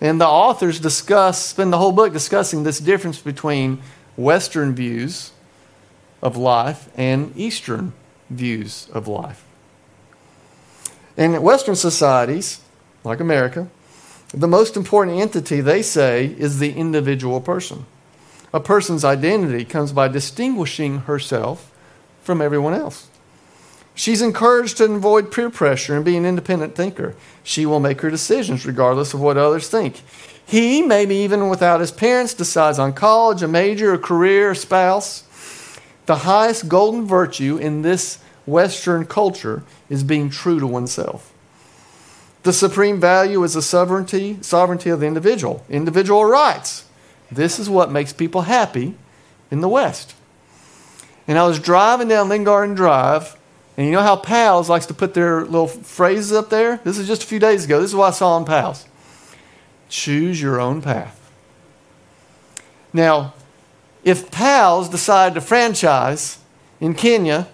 And 0.00 0.20
the 0.20 0.26
authors 0.26 0.78
discuss, 0.78 1.44
spend 1.44 1.72
the 1.72 1.78
whole 1.78 1.92
book 1.92 2.12
discussing 2.12 2.62
this 2.62 2.78
difference 2.78 3.18
between 3.18 3.82
Western 4.16 4.74
views 4.74 5.32
of 6.22 6.36
life 6.36 6.88
and 6.96 7.36
Eastern 7.36 7.92
views 8.32 8.88
of 8.92 9.08
life. 9.08 9.44
In 11.16 11.40
Western 11.42 11.76
societies, 11.76 12.60
like 13.04 13.20
America, 13.20 13.68
the 14.32 14.48
most 14.48 14.76
important 14.76 15.20
entity, 15.20 15.60
they 15.60 15.82
say, 15.82 16.34
is 16.38 16.58
the 16.58 16.72
individual 16.72 17.40
person. 17.40 17.84
A 18.54 18.60
person's 18.60 19.04
identity 19.04 19.64
comes 19.64 19.92
by 19.92 20.08
distinguishing 20.08 21.00
herself 21.00 21.70
from 22.22 22.40
everyone 22.40 22.74
else. 22.74 23.08
She's 23.94 24.22
encouraged 24.22 24.78
to 24.78 24.84
avoid 24.84 25.30
peer 25.30 25.50
pressure 25.50 25.96
and 25.96 26.04
be 26.04 26.16
an 26.16 26.24
independent 26.24 26.74
thinker. 26.74 27.14
She 27.42 27.66
will 27.66 27.80
make 27.80 28.00
her 28.00 28.10
decisions 28.10 28.64
regardless 28.64 29.12
of 29.12 29.20
what 29.20 29.36
others 29.36 29.68
think. 29.68 30.00
He, 30.46 30.82
maybe 30.82 31.16
even 31.16 31.48
without 31.48 31.80
his 31.80 31.90
parents, 31.90 32.34
decides 32.34 32.78
on 32.78 32.94
college, 32.94 33.42
a 33.42 33.48
major, 33.48 33.92
a 33.92 33.98
career, 33.98 34.52
a 34.52 34.56
spouse. 34.56 35.24
The 36.12 36.28
highest 36.28 36.68
golden 36.68 37.06
virtue 37.06 37.56
in 37.56 37.80
this 37.80 38.18
Western 38.44 39.06
culture 39.06 39.62
is 39.88 40.04
being 40.04 40.28
true 40.28 40.60
to 40.60 40.66
oneself. 40.66 41.32
The 42.42 42.52
supreme 42.52 43.00
value 43.00 43.42
is 43.44 43.54
the 43.54 43.62
sovereignty, 43.62 44.36
sovereignty 44.42 44.90
of 44.90 45.00
the 45.00 45.06
individual, 45.06 45.64
individual 45.70 46.26
rights. 46.26 46.84
This 47.30 47.58
is 47.58 47.70
what 47.70 47.90
makes 47.90 48.12
people 48.12 48.42
happy 48.42 48.94
in 49.50 49.62
the 49.62 49.70
West. 49.70 50.14
And 51.26 51.38
I 51.38 51.46
was 51.46 51.58
driving 51.58 52.08
down 52.08 52.28
Lynn 52.28 52.44
Garden 52.44 52.74
Drive, 52.74 53.34
and 53.78 53.86
you 53.86 53.92
know 53.92 54.02
how 54.02 54.16
Pal's 54.16 54.68
likes 54.68 54.84
to 54.84 54.94
put 54.94 55.14
their 55.14 55.46
little 55.46 55.66
phrases 55.66 56.34
up 56.34 56.50
there? 56.50 56.78
This 56.84 56.98
is 56.98 57.08
just 57.08 57.22
a 57.22 57.26
few 57.26 57.38
days 57.38 57.64
ago. 57.64 57.80
This 57.80 57.92
is 57.92 57.96
what 57.96 58.08
I 58.08 58.10
saw 58.10 58.36
on 58.36 58.44
Pal's. 58.44 58.84
Choose 59.88 60.42
your 60.42 60.60
own 60.60 60.82
path. 60.82 61.18
Now, 62.92 63.32
if 64.04 64.30
Pal's 64.30 64.88
decide 64.88 65.34
to 65.34 65.40
franchise 65.40 66.38
in 66.80 66.94
Kenya 66.94 67.48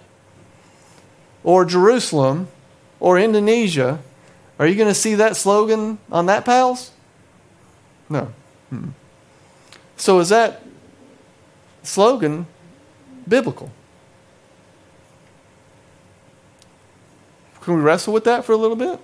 or 1.43 1.65
Jerusalem 1.65 2.47
or 2.99 3.19
Indonesia, 3.19 3.99
are 4.57 4.67
you 4.67 4.75
going 4.75 4.87
to 4.87 4.93
see 4.93 5.15
that 5.15 5.35
slogan 5.35 5.99
on 6.11 6.25
that, 6.25 6.45
pals? 6.45 6.91
No. 8.09 8.33
Hmm. 8.69 8.89
So 9.95 10.19
is 10.19 10.29
that 10.29 10.63
slogan 11.83 12.47
biblical? 13.27 13.71
Can 17.61 17.75
we 17.75 17.81
wrestle 17.81 18.13
with 18.13 18.23
that 18.23 18.45
for 18.45 18.53
a 18.53 18.57
little 18.57 18.75
bit? 18.75 18.99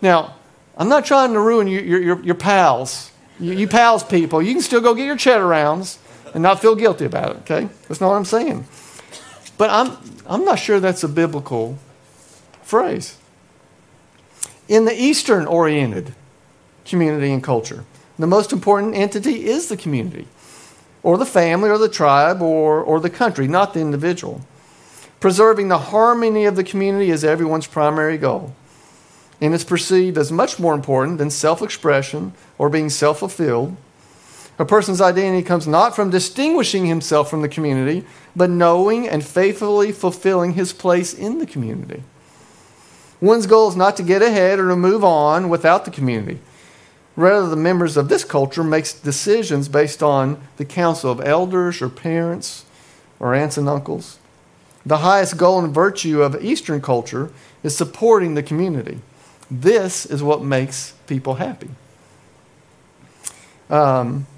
Now, 0.00 0.36
I'm 0.76 0.88
not 0.88 1.04
trying 1.04 1.32
to 1.32 1.40
ruin 1.40 1.66
your, 1.66 1.82
your, 1.82 2.22
your 2.22 2.34
pals. 2.34 3.10
You, 3.40 3.52
you, 3.52 3.66
pals 3.66 4.04
people, 4.04 4.40
you 4.40 4.52
can 4.52 4.62
still 4.62 4.80
go 4.80 4.94
get 4.94 5.06
your 5.06 5.16
cheddar 5.16 5.46
rounds 5.46 5.98
and 6.34 6.42
not 6.42 6.60
feel 6.60 6.74
guilty 6.74 7.04
about 7.04 7.30
it, 7.30 7.36
okay? 7.40 7.68
That's 7.88 8.00
not 8.00 8.08
what 8.08 8.16
I'm 8.16 8.24
saying. 8.24 8.66
But 9.58 9.70
I'm, 9.70 9.96
I'm 10.26 10.44
not 10.44 10.58
sure 10.58 10.80
that's 10.80 11.04
a 11.04 11.08
biblical 11.08 11.78
phrase. 12.62 13.18
In 14.68 14.84
the 14.84 14.94
Eastern 14.94 15.46
oriented 15.46 16.14
community 16.84 17.32
and 17.32 17.42
culture, 17.42 17.84
the 18.18 18.26
most 18.26 18.52
important 18.52 18.94
entity 18.94 19.46
is 19.46 19.68
the 19.68 19.76
community, 19.76 20.28
or 21.02 21.18
the 21.18 21.26
family, 21.26 21.68
or 21.68 21.78
the 21.78 21.88
tribe, 21.88 22.40
or, 22.40 22.80
or 22.80 23.00
the 23.00 23.10
country, 23.10 23.48
not 23.48 23.74
the 23.74 23.80
individual. 23.80 24.42
Preserving 25.20 25.68
the 25.68 25.78
harmony 25.78 26.44
of 26.44 26.56
the 26.56 26.64
community 26.64 27.10
is 27.10 27.24
everyone's 27.24 27.66
primary 27.66 28.18
goal, 28.18 28.54
and 29.40 29.54
is 29.54 29.64
perceived 29.64 30.18
as 30.18 30.32
much 30.32 30.58
more 30.58 30.74
important 30.74 31.18
than 31.18 31.30
self 31.30 31.62
expression 31.62 32.32
or 32.58 32.68
being 32.68 32.88
self 32.90 33.18
fulfilled. 33.18 33.76
A 34.62 34.64
person's 34.64 35.00
identity 35.00 35.42
comes 35.42 35.66
not 35.66 35.96
from 35.96 36.10
distinguishing 36.10 36.86
himself 36.86 37.28
from 37.28 37.42
the 37.42 37.48
community, 37.48 38.06
but 38.36 38.48
knowing 38.48 39.08
and 39.08 39.26
faithfully 39.26 39.90
fulfilling 39.90 40.52
his 40.52 40.72
place 40.72 41.12
in 41.12 41.40
the 41.40 41.46
community. 41.46 42.04
One's 43.20 43.48
goal 43.48 43.68
is 43.70 43.74
not 43.74 43.96
to 43.96 44.04
get 44.04 44.22
ahead 44.22 44.60
or 44.60 44.68
to 44.68 44.76
move 44.76 45.02
on 45.02 45.48
without 45.48 45.84
the 45.84 45.90
community. 45.90 46.38
Rather, 47.16 47.48
the 47.48 47.56
members 47.56 47.96
of 47.96 48.08
this 48.08 48.22
culture 48.22 48.62
makes 48.62 48.92
decisions 48.92 49.66
based 49.66 50.00
on 50.00 50.40
the 50.58 50.64
counsel 50.64 51.10
of 51.10 51.20
elders 51.22 51.82
or 51.82 51.88
parents 51.88 52.64
or 53.18 53.34
aunts 53.34 53.56
and 53.56 53.68
uncles. 53.68 54.20
The 54.86 54.98
highest 54.98 55.36
goal 55.36 55.58
and 55.58 55.74
virtue 55.74 56.22
of 56.22 56.40
Eastern 56.40 56.80
culture 56.80 57.32
is 57.64 57.76
supporting 57.76 58.34
the 58.34 58.44
community. 58.44 59.00
This 59.50 60.06
is 60.06 60.22
what 60.22 60.40
makes 60.40 60.92
people 61.08 61.34
happy. 61.34 61.70
Um, 63.68 64.28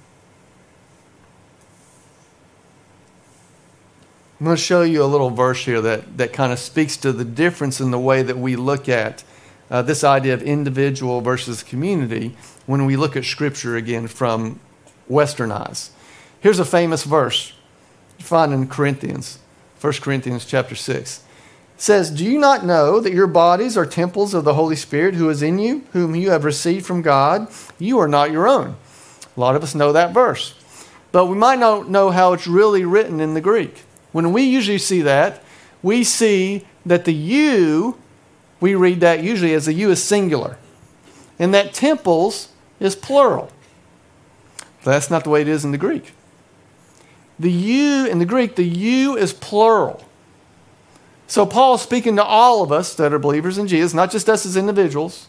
I'm 4.45 4.49
going 4.49 4.59
to 4.59 4.63
show 4.63 4.83
you 4.83 5.03
a 5.03 5.07
little 5.07 5.31
verse 5.31 5.65
here 5.65 5.81
that, 5.81 6.19
that 6.19 6.35
kind 6.35 6.53
of 6.53 6.59
speaks 6.59 6.99
to 6.99 7.13
the 7.13 7.25
difference 7.25 7.81
in 7.81 7.91
the 7.91 7.99
way 7.99 8.23
that 8.23 8.37
we 8.37 8.57
look 8.57 8.91
at 8.91 9.25
uh, 9.71 9.81
this 9.81 10.05
idea 10.05 10.35
of 10.35 10.43
individual 10.43 11.23
versus 11.23 11.63
community 11.63 12.37
when 12.67 12.85
we 12.85 12.95
look 12.95 13.17
at 13.17 13.25
Scripture 13.25 13.75
again 13.75 14.07
from 14.07 14.61
Western 15.09 15.51
eyes. 15.51 15.93
Here's 16.41 16.59
a 16.59 16.67
famous 16.67 17.05
verse 17.05 17.55
you 18.19 18.27
find 18.27 18.53
in 18.53 18.69
Corinthians, 18.69 19.39
1 19.81 19.95
Corinthians 20.03 20.45
chapter 20.45 20.75
6. 20.75 21.25
It 21.77 21.81
says, 21.81 22.11
Do 22.11 22.23
you 22.23 22.39
not 22.39 22.67
know 22.67 23.01
that 23.01 23.15
your 23.15 23.27
bodies 23.27 23.79
are 23.79 23.87
temples 23.87 24.35
of 24.35 24.45
the 24.45 24.53
Holy 24.53 24.77
Spirit 24.77 25.15
who 25.15 25.31
is 25.31 25.41
in 25.41 25.59
you, 25.59 25.87
whom 25.95 26.15
you 26.15 26.29
have 26.33 26.45
received 26.45 26.85
from 26.85 27.01
God? 27.01 27.49
You 27.79 27.99
are 27.99 28.09
not 28.09 28.31
your 28.31 28.47
own. 28.47 28.77
A 29.39 29.41
lot 29.41 29.57
of 29.57 29.63
us 29.63 29.75
know 29.75 29.91
that 29.93 30.13
verse. 30.13 30.55
But 31.13 31.29
we 31.29 31.35
might 31.35 31.59
not 31.59 31.89
know 31.89 32.11
how 32.11 32.35
it's 32.35 32.47
really 32.47 32.85
written 32.85 33.21
in 33.21 33.33
the 33.33 33.41
Greek. 33.41 33.85
When 34.15 34.33
we 34.33 34.43
usually 34.45 34.79
see 34.79 35.03
that, 35.03 35.43
we 35.83 36.05
see 36.05 36.65
that 36.87 37.05
the 37.05 37.13
you, 37.13 37.99
we 38.61 38.77
read 38.77 39.01
that 39.01 39.25
usually 39.25 39.55
as 39.55 39.67
the 39.67 39.73
you 39.73 39.91
is 39.91 40.01
singular, 40.01 40.57
and 41.37 41.53
that 41.53 41.75
temples 41.75 42.51
is 42.79 42.95
plural. 42.95 43.51
That's 44.85 45.11
not 45.11 45.25
the 45.25 45.31
way 45.31 45.41
it 45.41 45.49
is 45.49 45.65
in 45.65 45.73
the 45.73 45.79
Greek. 45.79 46.13
The 47.41 47.51
you 47.51 48.07
in 48.07 48.21
the 48.21 48.25
Greek, 48.25 48.55
the 48.55 48.63
you 48.63 49.17
is 49.17 49.33
plural. 49.33 50.05
So 51.27 51.45
Paul's 51.45 51.83
speaking 51.83 52.15
to 52.15 52.23
all 52.23 52.63
of 52.63 52.71
us 52.71 52.95
that 52.95 53.13
are 53.13 53.19
believers 53.19 53.59
in 53.59 53.67
Jesus, 53.67 53.95
not 53.95 54.13
just 54.13 54.29
us 54.29 54.47
as 54.47 54.57
individuals. 54.57 55.27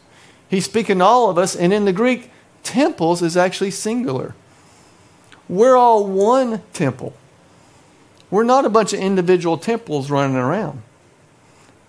He's 0.48 0.65
speaking 0.65 1.00
to 1.00 1.06
all 1.06 1.32
of 1.32 1.39
us, 1.39 1.56
and 1.56 1.74
in 1.74 1.86
the 1.86 1.91
Greek, 1.91 2.30
temples 2.62 3.24
is 3.24 3.36
actually 3.36 3.71
singular. 3.71 4.36
we're 5.50 5.76
all 5.76 6.06
one 6.06 6.62
temple. 6.71 7.15
We're 8.36 8.43
not 8.43 8.65
a 8.65 8.69
bunch 8.69 8.91
of 8.91 9.00
individual 9.00 9.58
temples 9.58 10.12
running 10.12 10.36
around. 10.36 10.82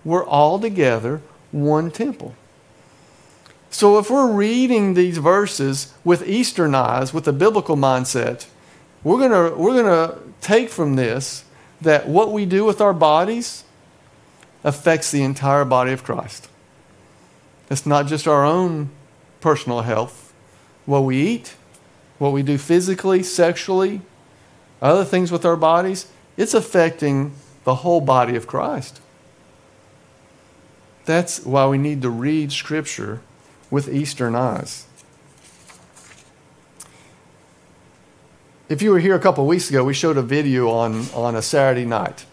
We're 0.05 0.25
all 0.25 0.61
together 0.61 1.21
one 1.51 1.91
temple. 1.91 2.37
So 3.69 3.99
if 3.99 4.09
we're 4.09 4.31
reading 4.31 4.95
these 4.95 5.19
verses 5.19 5.93
with 6.05 6.29
Eastern 6.29 6.73
eyes, 6.73 7.13
with 7.13 7.27
a 7.27 7.33
biblical 7.33 7.75
mindset, 7.75 8.47
we're 9.03 9.19
going 9.19 9.59
we're 9.59 9.83
going 9.83 9.87
to 9.87 10.21
take 10.41 10.69
from 10.69 10.95
this 10.95 11.45
that 11.81 12.07
what 12.07 12.31
we 12.31 12.47
do 12.47 12.65
with 12.65 12.81
our 12.81 12.95
bodies 12.95 13.65
affects 14.63 15.11
the 15.11 15.25
entire 15.25 15.65
body 15.65 15.91
of 15.91 16.05
Christ. 16.05 16.49
It's 17.69 17.85
not 17.85 18.07
just 18.07 18.29
our 18.29 18.45
own 18.45 18.91
personal 19.41 19.81
health, 19.81 20.33
what 20.85 21.01
we 21.01 21.21
eat, 21.21 21.57
what 22.19 22.31
we 22.31 22.45
do 22.45 22.57
physically, 22.57 23.25
sexually, 23.25 24.01
other 24.81 25.05
things 25.05 25.33
with 25.33 25.45
our 25.45 25.57
bodies, 25.57 26.07
it's 26.37 26.55
affecting 26.55 27.33
the 27.65 27.77
whole 27.77 28.01
body 28.01 28.37
of 28.37 28.47
Christ. 28.47 29.01
That's 31.05 31.45
why 31.45 31.67
we 31.67 31.79
need 31.79 32.03
to 32.03 32.11
read 32.11 32.53
Scripture 32.53 33.21
with 33.71 33.89
Eastern 33.93 34.35
eyes. 34.35 34.87
If 38.69 38.83
you 38.83 38.91
were 38.91 38.99
here 38.99 39.15
a 39.15 39.21
couple 39.21 39.47
weeks 39.47 39.71
ago, 39.71 39.85
we 39.85 39.95
showed 39.95 40.17
a 40.17 40.23
video 40.23 40.71
on, 40.71 41.07
on 41.15 41.37
a 41.37 41.43
Saturday 41.43 41.85
night 41.85 42.25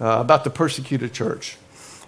uh, 0.00 0.18
about 0.20 0.44
the 0.44 0.50
persecuted 0.50 1.12
church. 1.12 1.58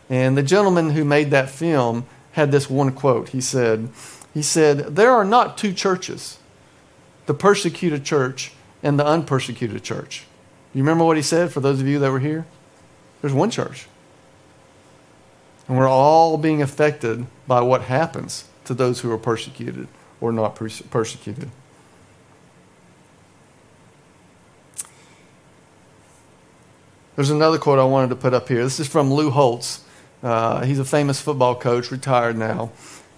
And 0.09 0.37
the 0.37 0.43
gentleman 0.43 0.91
who 0.91 1.05
made 1.05 1.31
that 1.31 1.51
film 1.51 2.07
had 2.33 2.53
this 2.53 2.71
one 2.71 2.93
quote. 2.93 3.31
He 3.31 3.41
said, 3.41 3.91
he 4.33 4.43
said, 4.43 4.97
There 4.97 5.11
are 5.11 5.25
not 5.25 5.59
two 5.59 5.73
churches, 5.73 6.39
the 7.25 7.35
persecuted 7.35 8.05
church 8.05 8.53
and 8.83 8.99
the 8.99 9.07
unpersecuted 9.07 9.83
church. 9.83 10.26
You 10.77 10.83
remember 10.83 11.05
what 11.05 11.17
he 11.17 11.23
said 11.23 11.55
for 11.55 11.61
those 11.61 11.81
of 11.81 11.87
you 11.87 11.99
that 12.01 12.11
were 12.11 12.21
here? 12.21 12.45
There's 13.23 13.33
one 13.33 13.49
church. 13.49 13.87
And 15.67 15.79
we're 15.79 15.89
all 15.89 16.37
being 16.37 16.61
affected 16.61 17.27
by 17.49 17.63
what 17.63 17.81
happens 17.81 18.45
to 18.67 18.75
those 18.75 19.01
who 19.01 19.11
are 19.11 19.17
persecuted 19.17 19.89
or 20.21 20.33
not 20.33 20.55
persecuted. 20.55 21.49
There's 27.15 27.31
another 27.31 27.57
quote 27.57 27.79
I 27.79 27.85
wanted 27.85 28.11
to 28.11 28.17
put 28.17 28.35
up 28.35 28.47
here. 28.47 28.63
This 28.63 28.79
is 28.79 28.87
from 28.87 29.11
Lou 29.11 29.31
Holtz. 29.31 29.83
Uh, 30.23 30.63
he's 30.67 30.79
a 30.79 30.85
famous 30.85 31.23
football 31.23 31.55
coach, 31.55 31.91
retired 31.91 32.37
now. 32.37 32.71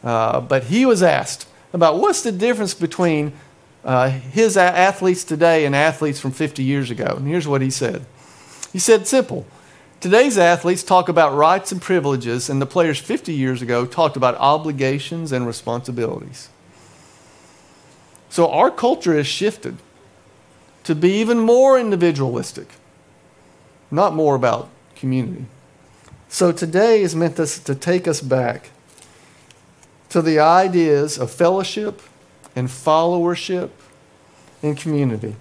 Uh, 0.05 0.41
but 0.41 0.63
he 0.63 0.87
was 0.87 1.03
asked 1.03 1.49
about 1.73 1.99
what's 1.99 2.23
the 2.23 2.31
difference 2.31 2.73
between 2.73 3.33
uh, 3.85 4.09
his 4.11 4.57
athletes 4.57 5.25
today 5.25 5.65
and 5.65 5.75
athletes 5.75 6.21
from 6.21 6.33
50 6.33 6.63
years 6.63 6.91
ago. 6.91 7.15
And 7.17 7.27
here's 7.27 7.49
what 7.49 7.63
he 7.63 7.71
said 7.71 8.05
He 8.73 8.79
said, 8.79 9.07
simple. 9.07 9.47
Today's 10.01 10.39
athletes 10.39 10.85
talk 10.85 11.09
about 11.09 11.35
rights 11.35 11.73
and 11.73 11.83
privileges, 11.83 12.49
and 12.49 12.63
the 12.63 12.67
players 12.67 13.01
50 13.01 13.35
years 13.35 13.63
ago 13.63 13.85
talked 13.85 14.17
about 14.17 14.37
obligations 14.37 15.33
and 15.33 15.45
responsibilities. 15.45 16.51
So 18.29 18.49
our 18.49 18.71
culture 18.71 19.17
has 19.17 19.27
shifted 19.27 19.79
to 20.85 20.95
be 20.95 21.15
even 21.15 21.41
more 21.41 21.79
individualistic, 21.79 22.69
not 23.91 24.15
more 24.15 24.37
about 24.37 24.69
community. 24.95 25.47
So 26.29 26.53
today 26.53 27.03
is 27.03 27.17
meant 27.17 27.37
to, 27.37 27.47
to 27.65 27.75
take 27.75 28.07
us 28.07 28.21
back 28.21 28.71
to 30.11 30.23
the 30.23 30.39
ideas 30.39 31.19
of 31.19 31.31
fellowship 31.31 32.01
and 32.57 32.69
followership 32.69 33.71
and 34.63 34.77
community. 34.77 35.37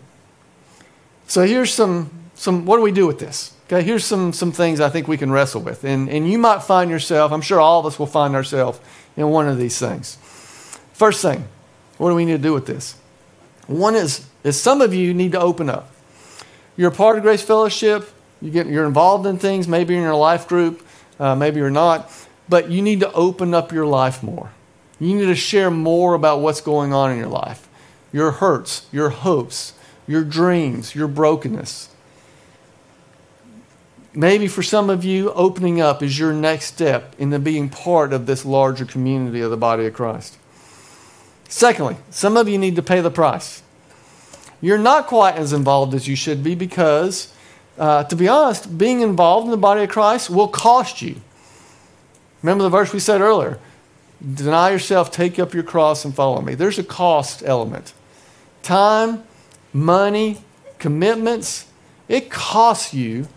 So 1.28 1.46
here's 1.46 1.74
some, 1.74 2.10
some 2.36 2.66
what 2.66 2.78
do 2.78 2.84
we 2.84 2.92
do 2.92 3.06
with 3.08 3.20
this? 3.20 3.54
Okay, 3.68 3.84
here's 3.84 4.06
some, 4.06 4.32
some 4.32 4.54
things 4.54 4.80
I 4.80 4.90
think 4.90 5.10
we 5.10 5.18
can 5.18 5.30
wrestle 5.32 5.62
with. 5.62 5.84
And, 5.84 6.10
and 6.10 6.30
you 6.30 6.38
might 6.38 6.64
find 6.64 6.90
yourself, 6.90 7.34
I'm 7.34 7.42
sure 7.42 7.60
all 7.60 7.82
of 7.82 7.86
us 7.86 8.00
will 8.00 8.08
find 8.08 8.34
ourselves 8.34 8.80
in 9.18 9.30
one 9.30 9.48
of 9.50 9.58
these 9.58 9.78
things. 9.78 10.18
First 10.94 11.22
thing, 11.22 11.48
what 11.98 12.10
do 12.10 12.16
we 12.16 12.24
need 12.24 12.34
to 12.34 12.38
do 12.38 12.54
with 12.54 12.66
this? 12.66 12.96
One 13.68 13.96
is, 13.96 14.26
is 14.46 14.60
some 14.60 14.82
of 14.82 14.94
you 14.94 15.14
need 15.14 15.34
to 15.34 15.40
open 15.40 15.70
up. 15.70 15.92
You're 16.78 16.92
a 16.92 16.96
part 16.96 17.18
of 17.18 17.24
Grace 17.24 17.42
Fellowship, 17.42 18.10
you 18.42 18.52
get, 18.52 18.68
you're 18.68 18.86
involved 18.86 19.26
in 19.26 19.38
things, 19.38 19.68
maybe 19.68 19.96
in 19.96 20.02
your 20.02 20.16
life 20.16 20.48
group, 20.48 20.86
uh, 21.20 21.36
maybe 21.36 21.60
you're 21.60 21.70
not, 21.70 22.10
but 22.48 22.70
you 22.70 22.82
need 22.82 23.02
to 23.02 23.12
open 23.12 23.54
up 23.54 23.74
your 23.74 23.86
life 23.86 24.24
more. 24.24 24.52
You 25.00 25.16
need 25.16 25.26
to 25.26 25.36
share 25.36 25.70
more 25.70 26.14
about 26.14 26.42
what's 26.42 26.62
going 26.62 26.94
on 26.94 27.12
in 27.12 27.18
your 27.18 27.28
life 27.28 27.68
your 28.14 28.32
hurts, 28.32 28.88
your 28.92 29.10
hopes, 29.10 29.74
your 30.08 30.24
dreams, 30.24 30.96
your 30.96 31.08
brokenness. 31.08 31.90
Maybe 34.14 34.48
for 34.48 34.64
some 34.64 34.90
of 34.90 35.04
you, 35.04 35.32
opening 35.34 35.82
up 35.82 36.02
is 36.02 36.18
your 36.18 36.34
next 36.34 36.66
step 36.66 37.14
into 37.20 37.38
being 37.38 37.70
part 37.70 38.14
of 38.14 38.26
this 38.26 38.46
larger 38.46 38.86
community 38.86 39.42
of 39.42 39.52
the 39.52 39.58
body 39.58 39.86
of 39.86 39.94
Christ. 39.94 40.38
Secondly, 41.50 41.98
some 42.10 42.38
of 42.38 42.50
you 42.50 42.58
need 42.58 42.76
to 42.78 42.82
pay 42.82 43.02
the 43.02 43.12
price. 43.12 43.62
You're 44.62 44.80
not 44.80 45.06
quite 45.06 45.36
as 45.36 45.54
involved 45.54 45.94
as 45.94 46.08
you 46.08 46.16
should 46.16 46.42
be 46.44 46.56
because 46.56 47.32
uh, 47.78 48.04
to 48.06 48.16
be 48.16 48.28
honest, 48.28 48.78
being 48.78 49.02
involved 49.02 49.46
in 49.46 49.52
the 49.52 49.58
body 49.58 49.84
of 49.84 49.90
Christ 49.90 50.30
will 50.30 50.48
cost 50.48 51.02
you. 51.02 51.22
Remember 52.42 52.64
the 52.64 52.70
verse 52.70 52.92
we 52.92 53.00
said 53.00 53.22
earlier 53.22 53.60
deny 54.34 54.72
yourself, 54.72 55.12
take 55.12 55.40
up 55.40 55.54
your 55.54 55.64
cross, 55.64 56.06
and 56.06 56.14
follow 56.16 56.42
me. 56.42 56.56
There's 56.56 56.80
a 56.80 56.84
cost 56.84 57.44
element. 57.46 57.94
Time, 58.64 59.24
money, 59.74 60.40
commitments, 60.80 61.68
it 62.08 62.30
costs 62.30 62.94
you 62.94 63.28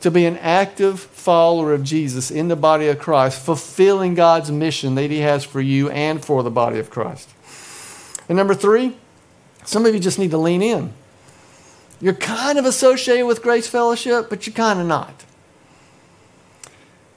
to 0.00 0.10
be 0.10 0.26
an 0.26 0.36
active 0.36 1.00
follower 1.00 1.72
of 1.72 1.82
Jesus 1.82 2.30
in 2.30 2.48
the 2.48 2.56
body 2.56 2.88
of 2.88 2.98
Christ, 2.98 3.42
fulfilling 3.42 4.14
God's 4.14 4.50
mission 4.50 4.94
that 4.96 5.10
He 5.10 5.20
has 5.20 5.44
for 5.44 5.60
you 5.60 5.88
and 5.90 6.22
for 6.22 6.42
the 6.42 6.50
body 6.50 6.78
of 6.78 6.90
Christ. 6.90 7.30
And 8.28 8.36
number 8.36 8.54
three, 8.54 8.96
some 9.64 9.86
of 9.86 9.94
you 9.94 10.00
just 10.00 10.18
need 10.18 10.30
to 10.30 10.38
lean 10.38 10.62
in. 10.62 10.92
You're 12.00 12.14
kind 12.14 12.58
of 12.58 12.66
associated 12.66 13.26
with 13.26 13.42
Grace 13.42 13.66
Fellowship, 13.66 14.28
but 14.28 14.46
you're 14.46 14.54
kind 14.54 14.78
of 14.78 14.86
not. 14.86 15.23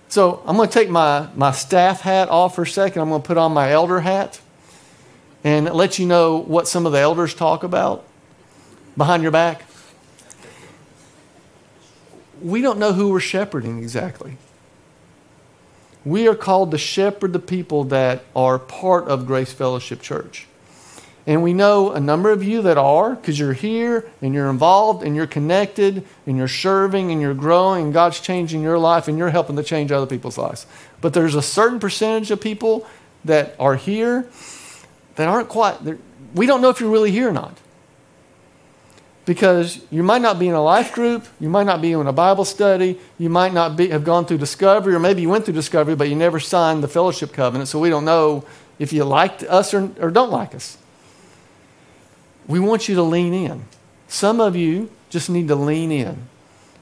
So 0.10 0.42
I'm 0.46 0.56
going 0.56 0.70
to 0.70 0.74
take 0.74 0.90
my, 0.90 1.28
my 1.36 1.52
staff 1.52 2.02
hat 2.02 2.30
off 2.30 2.56
for 2.56 2.62
a 2.62 2.68
second. 2.68 3.02
I'm 3.02 3.10
going 3.10 3.22
to 3.22 3.28
put 3.28 3.38
on 3.38 3.54
my 3.54 3.72
elder 3.72 4.00
hat 4.00 4.40
and 5.44 5.70
let 5.74 6.00
you 6.00 6.06
know 6.06 6.38
what 6.38 6.68
some 6.68 6.86
of 6.86 6.92
the 6.92 7.00
elders 7.00 7.34
talk 7.34 7.64
about 7.64 8.06
behind 8.96 9.22
your 9.22 9.32
back. 9.32 9.64
We 12.42 12.62
don't 12.62 12.80
know 12.80 12.94
who 12.94 13.10
we're 13.10 13.20
shepherding 13.20 13.80
exactly. 13.80 14.38
We 16.06 16.28
are 16.28 16.36
called 16.36 16.72
to 16.72 16.78
shepherd 16.78 17.34
the 17.34 17.40
people 17.40 17.84
that 17.86 18.24
are 18.36 18.58
part 18.58 19.08
of 19.08 19.28
Grace 19.28 19.52
Fellowship 19.52 20.02
Church. 20.02 20.48
And 21.28 21.44
we 21.44 21.54
know 21.54 21.92
a 21.92 22.00
number 22.00 22.32
of 22.32 22.42
you 22.42 22.62
that 22.62 22.78
are 22.78 23.14
because 23.14 23.38
you're 23.38 23.52
here 23.52 24.10
and 24.22 24.34
you're 24.34 24.50
involved 24.50 25.04
and 25.04 25.14
you're 25.14 25.28
connected 25.28 26.06
and 26.26 26.38
you're 26.38 26.48
serving 26.48 27.12
and 27.12 27.20
you're 27.20 27.34
growing 27.34 27.84
and 27.84 27.94
God's 27.94 28.22
changing 28.22 28.62
your 28.62 28.80
life 28.80 29.10
and 29.10 29.18
you're 29.18 29.30
helping 29.30 29.58
to 29.58 29.64
change 29.64 29.92
other 29.92 30.06
people's 30.06 30.38
lives. 30.38 30.66
But 31.02 31.14
there's 31.14 31.36
a 31.36 31.42
certain 31.42 31.82
percentage 31.82 32.32
of 32.32 32.40
people 32.40 32.88
that 33.26 33.58
are 33.60 33.76
here 33.76 34.30
that 35.16 35.28
aren't 35.28 35.50
quite, 35.50 35.76
we 36.34 36.46
don't 36.46 36.62
know 36.62 36.70
if 36.70 36.80
you're 36.80 36.90
really 36.90 37.12
here 37.12 37.28
or 37.28 37.34
not. 37.34 37.58
Because 39.26 39.82
you 39.92 40.04
might 40.04 40.22
not 40.22 40.40
be 40.40 40.48
in 40.48 40.54
a 40.54 40.64
life 40.64 40.94
group, 40.94 41.26
you 41.42 41.50
might 41.50 41.66
not 41.66 41.82
be 41.82 41.92
in 41.92 42.08
a 42.08 42.14
Bible 42.14 42.46
study, 42.46 42.98
you 43.18 43.30
might 43.30 43.52
not 43.52 43.76
be, 43.76 43.90
have 43.90 44.06
gone 44.06 44.26
through 44.26 44.38
discovery, 44.38 44.96
or 44.96 45.00
maybe 45.00 45.24
you 45.24 45.28
went 45.28 45.44
through 45.44 45.56
discovery, 45.56 45.96
but 45.96 46.08
you 46.08 46.16
never 46.16 46.40
signed 46.40 46.82
the 46.82 46.88
fellowship 46.88 47.34
covenant, 47.34 47.68
so 47.68 47.80
we 47.80 47.90
don't 47.90 48.06
know 48.06 48.46
if 48.80 48.94
you 48.94 49.04
liked 49.04 49.44
us 49.44 49.74
or, 49.74 49.92
or 50.00 50.10
don't 50.10 50.32
like 50.32 50.56
us 50.56 50.78
we 52.48 52.60
want 52.60 52.88
you 52.88 52.96
to 52.96 53.04
lean 53.04 53.34
in. 53.34 53.66
Some 54.08 54.40
of 54.40 54.56
you 54.56 54.92
just 55.10 55.30
need 55.30 55.48
to 55.50 55.56
lean 55.56 55.92
in 55.92 56.28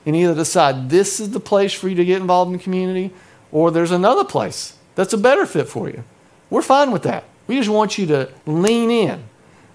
and 0.05 0.15
either 0.15 0.35
decide 0.35 0.89
this 0.89 1.19
is 1.19 1.31
the 1.31 1.39
place 1.39 1.73
for 1.73 1.89
you 1.89 1.95
to 1.95 2.05
get 2.05 2.21
involved 2.21 2.51
in 2.51 2.57
the 2.57 2.63
community 2.63 3.11
or 3.51 3.71
there's 3.71 3.91
another 3.91 4.23
place 4.23 4.77
that's 4.95 5.13
a 5.13 5.17
better 5.17 5.45
fit 5.45 5.67
for 5.67 5.89
you. 5.89 6.03
We're 6.49 6.61
fine 6.61 6.91
with 6.91 7.03
that. 7.03 7.23
We 7.47 7.57
just 7.57 7.69
want 7.69 7.97
you 7.97 8.05
to 8.07 8.29
lean 8.45 8.91
in 8.91 9.23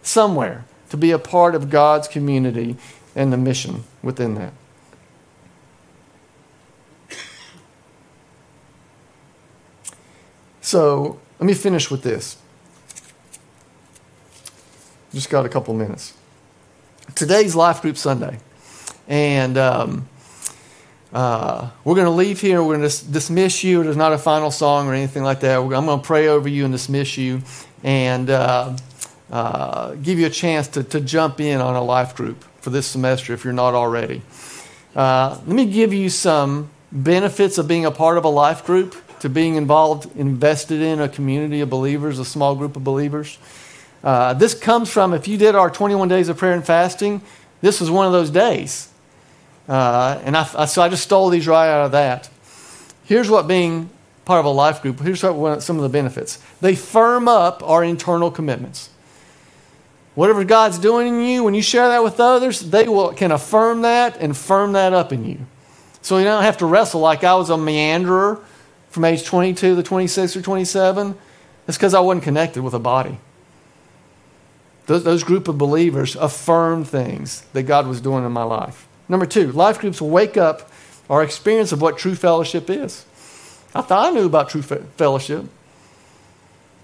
somewhere 0.02 0.64
to 0.90 0.96
be 0.96 1.10
a 1.10 1.18
part 1.18 1.54
of 1.54 1.70
God's 1.70 2.08
community 2.08 2.76
and 3.14 3.32
the 3.32 3.36
mission 3.36 3.84
within 4.02 4.34
that. 4.36 4.52
So 10.60 11.18
let 11.38 11.46
me 11.46 11.54
finish 11.54 11.90
with 11.90 12.02
this. 12.02 12.36
Just 15.12 15.28
got 15.28 15.44
a 15.44 15.48
couple 15.48 15.74
minutes. 15.74 16.14
Today's 17.16 17.56
Life 17.56 17.82
Group 17.82 17.96
Sunday. 17.96 18.38
And 19.08 19.58
um, 19.58 20.08
uh, 21.12 21.70
we're 21.82 21.96
going 21.96 22.06
to 22.06 22.12
leave 22.12 22.40
here. 22.40 22.62
We're 22.62 22.76
going 22.76 22.88
to 22.88 23.04
dismiss 23.06 23.64
you. 23.64 23.82
There's 23.82 23.96
not 23.96 24.12
a 24.12 24.18
final 24.18 24.52
song 24.52 24.86
or 24.86 24.94
anything 24.94 25.24
like 25.24 25.40
that. 25.40 25.58
I'm 25.58 25.68
going 25.68 26.00
to 26.00 26.06
pray 26.06 26.28
over 26.28 26.48
you 26.48 26.64
and 26.64 26.72
dismiss 26.72 27.18
you. 27.18 27.42
And 27.82 28.30
uh, 28.30 28.76
uh, 29.32 29.94
give 29.94 30.20
you 30.20 30.26
a 30.26 30.30
chance 30.30 30.68
to, 30.68 30.84
to 30.84 31.00
jump 31.00 31.40
in 31.40 31.60
on 31.60 31.74
a 31.74 31.82
life 31.82 32.14
group 32.14 32.44
for 32.60 32.70
this 32.70 32.86
semester 32.86 33.34
if 33.34 33.42
you're 33.42 33.52
not 33.52 33.74
already. 33.74 34.22
Uh, 34.94 35.40
let 35.44 35.56
me 35.56 35.66
give 35.66 35.92
you 35.92 36.08
some 36.08 36.70
benefits 36.92 37.58
of 37.58 37.66
being 37.66 37.84
a 37.84 37.90
part 37.90 38.16
of 38.16 38.24
a 38.24 38.28
life 38.28 38.64
group, 38.64 38.94
to 39.20 39.28
being 39.28 39.56
involved, 39.56 40.16
invested 40.16 40.80
in 40.80 41.00
a 41.00 41.08
community 41.08 41.60
of 41.60 41.68
believers, 41.68 42.18
a 42.20 42.24
small 42.24 42.54
group 42.54 42.76
of 42.76 42.84
believers. 42.84 43.38
Uh, 44.02 44.34
this 44.34 44.54
comes 44.54 44.90
from 44.90 45.12
if 45.12 45.28
you 45.28 45.36
did 45.36 45.54
our 45.54 45.70
21 45.70 46.08
days 46.08 46.28
of 46.28 46.38
prayer 46.38 46.54
and 46.54 46.64
fasting, 46.64 47.20
this 47.60 47.80
was 47.80 47.90
one 47.90 48.06
of 48.06 48.12
those 48.12 48.30
days. 48.30 48.88
Uh, 49.68 50.20
and 50.24 50.36
I, 50.36 50.48
I, 50.56 50.64
so 50.64 50.82
I 50.82 50.88
just 50.88 51.02
stole 51.02 51.28
these 51.28 51.46
right 51.46 51.68
out 51.68 51.86
of 51.86 51.92
that. 51.92 52.28
Here's 53.04 53.28
what 53.28 53.46
being 53.46 53.90
part 54.24 54.40
of 54.40 54.46
a 54.46 54.50
life 54.50 54.82
group, 54.82 55.00
here's 55.00 55.22
what, 55.22 55.62
some 55.62 55.76
of 55.76 55.82
the 55.82 55.88
benefits. 55.88 56.38
They 56.60 56.74
firm 56.74 57.28
up 57.28 57.62
our 57.62 57.84
internal 57.84 58.30
commitments. 58.30 58.90
Whatever 60.14 60.44
God's 60.44 60.78
doing 60.78 61.08
in 61.08 61.20
you, 61.22 61.44
when 61.44 61.54
you 61.54 61.62
share 61.62 61.88
that 61.88 62.02
with 62.02 62.20
others, 62.20 62.60
they 62.60 62.88
will, 62.88 63.12
can 63.12 63.30
affirm 63.30 63.82
that 63.82 64.16
and 64.18 64.36
firm 64.36 64.72
that 64.72 64.92
up 64.92 65.12
in 65.12 65.24
you. 65.24 65.46
So 66.02 66.18
you 66.18 66.24
don't 66.24 66.42
have 66.42 66.58
to 66.58 66.66
wrestle 66.66 67.00
like 67.00 67.24
I 67.24 67.34
was 67.34 67.50
a 67.50 67.56
meanderer 67.56 68.42
from 68.90 69.04
age 69.04 69.24
22 69.24 69.76
to 69.76 69.82
26 69.82 70.36
or 70.36 70.42
27. 70.42 71.16
It's 71.68 71.76
because 71.76 71.94
I 71.94 72.00
wasn't 72.00 72.24
connected 72.24 72.62
with 72.62 72.74
a 72.74 72.78
body. 72.78 73.18
Those, 74.86 75.04
those 75.04 75.22
group 75.22 75.48
of 75.48 75.58
believers 75.58 76.16
affirm 76.16 76.84
things 76.84 77.42
that 77.52 77.64
God 77.64 77.86
was 77.86 78.00
doing 78.00 78.24
in 78.24 78.32
my 78.32 78.42
life. 78.42 78.88
Number 79.08 79.26
two, 79.26 79.52
life 79.52 79.78
groups 79.78 80.00
wake 80.00 80.36
up 80.36 80.70
our 81.08 81.22
experience 81.22 81.72
of 81.72 81.82
what 81.82 81.98
true 81.98 82.14
fellowship 82.14 82.70
is. 82.70 83.04
I 83.74 83.82
thought 83.82 84.08
I 84.08 84.10
knew 84.10 84.26
about 84.26 84.48
true 84.48 84.62
fellowship. 84.62 85.46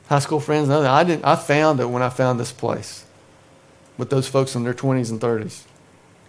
High 0.08 0.18
school 0.20 0.40
friends, 0.40 0.70
I 0.70 1.04
didn't. 1.04 1.24
I 1.24 1.36
found 1.36 1.80
it 1.80 1.86
when 1.86 2.02
I 2.02 2.08
found 2.08 2.38
this 2.38 2.52
place 2.52 3.04
with 3.98 4.10
those 4.10 4.28
folks 4.28 4.54
in 4.54 4.62
their 4.62 4.74
20s 4.74 5.10
and 5.10 5.20
30s. 5.20 5.62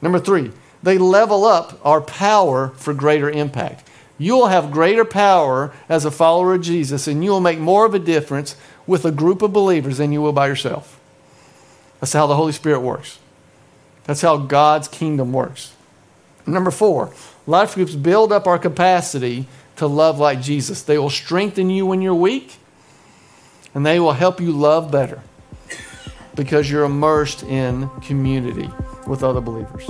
Number 0.01 0.19
three, 0.19 0.51
they 0.81 0.97
level 0.97 1.45
up 1.45 1.79
our 1.83 2.01
power 2.01 2.69
for 2.75 2.93
greater 2.93 3.29
impact. 3.29 3.87
You'll 4.17 4.47
have 4.47 4.71
greater 4.71 5.05
power 5.05 5.73
as 5.89 6.05
a 6.05 6.11
follower 6.11 6.55
of 6.55 6.61
Jesus, 6.61 7.07
and 7.07 7.23
you'll 7.23 7.39
make 7.39 7.59
more 7.59 7.85
of 7.85 7.93
a 7.93 7.99
difference 7.99 8.55
with 8.87 9.05
a 9.05 9.11
group 9.11 9.41
of 9.41 9.53
believers 9.53 9.97
than 9.97 10.11
you 10.11 10.21
will 10.21 10.33
by 10.33 10.47
yourself. 10.47 10.96
That's 11.99 12.13
how 12.13 12.27
the 12.27 12.35
Holy 12.35 12.51
Spirit 12.51 12.81
works. 12.81 13.19
That's 14.05 14.21
how 14.21 14.37
God's 14.37 14.87
kingdom 14.87 15.33
works. 15.33 15.73
Number 16.45 16.71
four, 16.71 17.13
life 17.45 17.75
groups 17.75 17.95
build 17.95 18.31
up 18.31 18.47
our 18.47 18.57
capacity 18.57 19.47
to 19.75 19.87
love 19.87 20.17
like 20.19 20.41
Jesus. 20.41 20.81
They 20.81 20.97
will 20.97 21.09
strengthen 21.09 21.69
you 21.69 21.85
when 21.85 22.01
you're 22.01 22.15
weak, 22.15 22.57
and 23.73 23.85
they 23.85 23.99
will 23.99 24.13
help 24.13 24.39
you 24.39 24.51
love 24.51 24.91
better 24.91 25.21
because 26.35 26.69
you're 26.69 26.85
immersed 26.85 27.43
in 27.43 27.89
community 28.01 28.69
with 29.07 29.23
other 29.23 29.41
believers. 29.41 29.89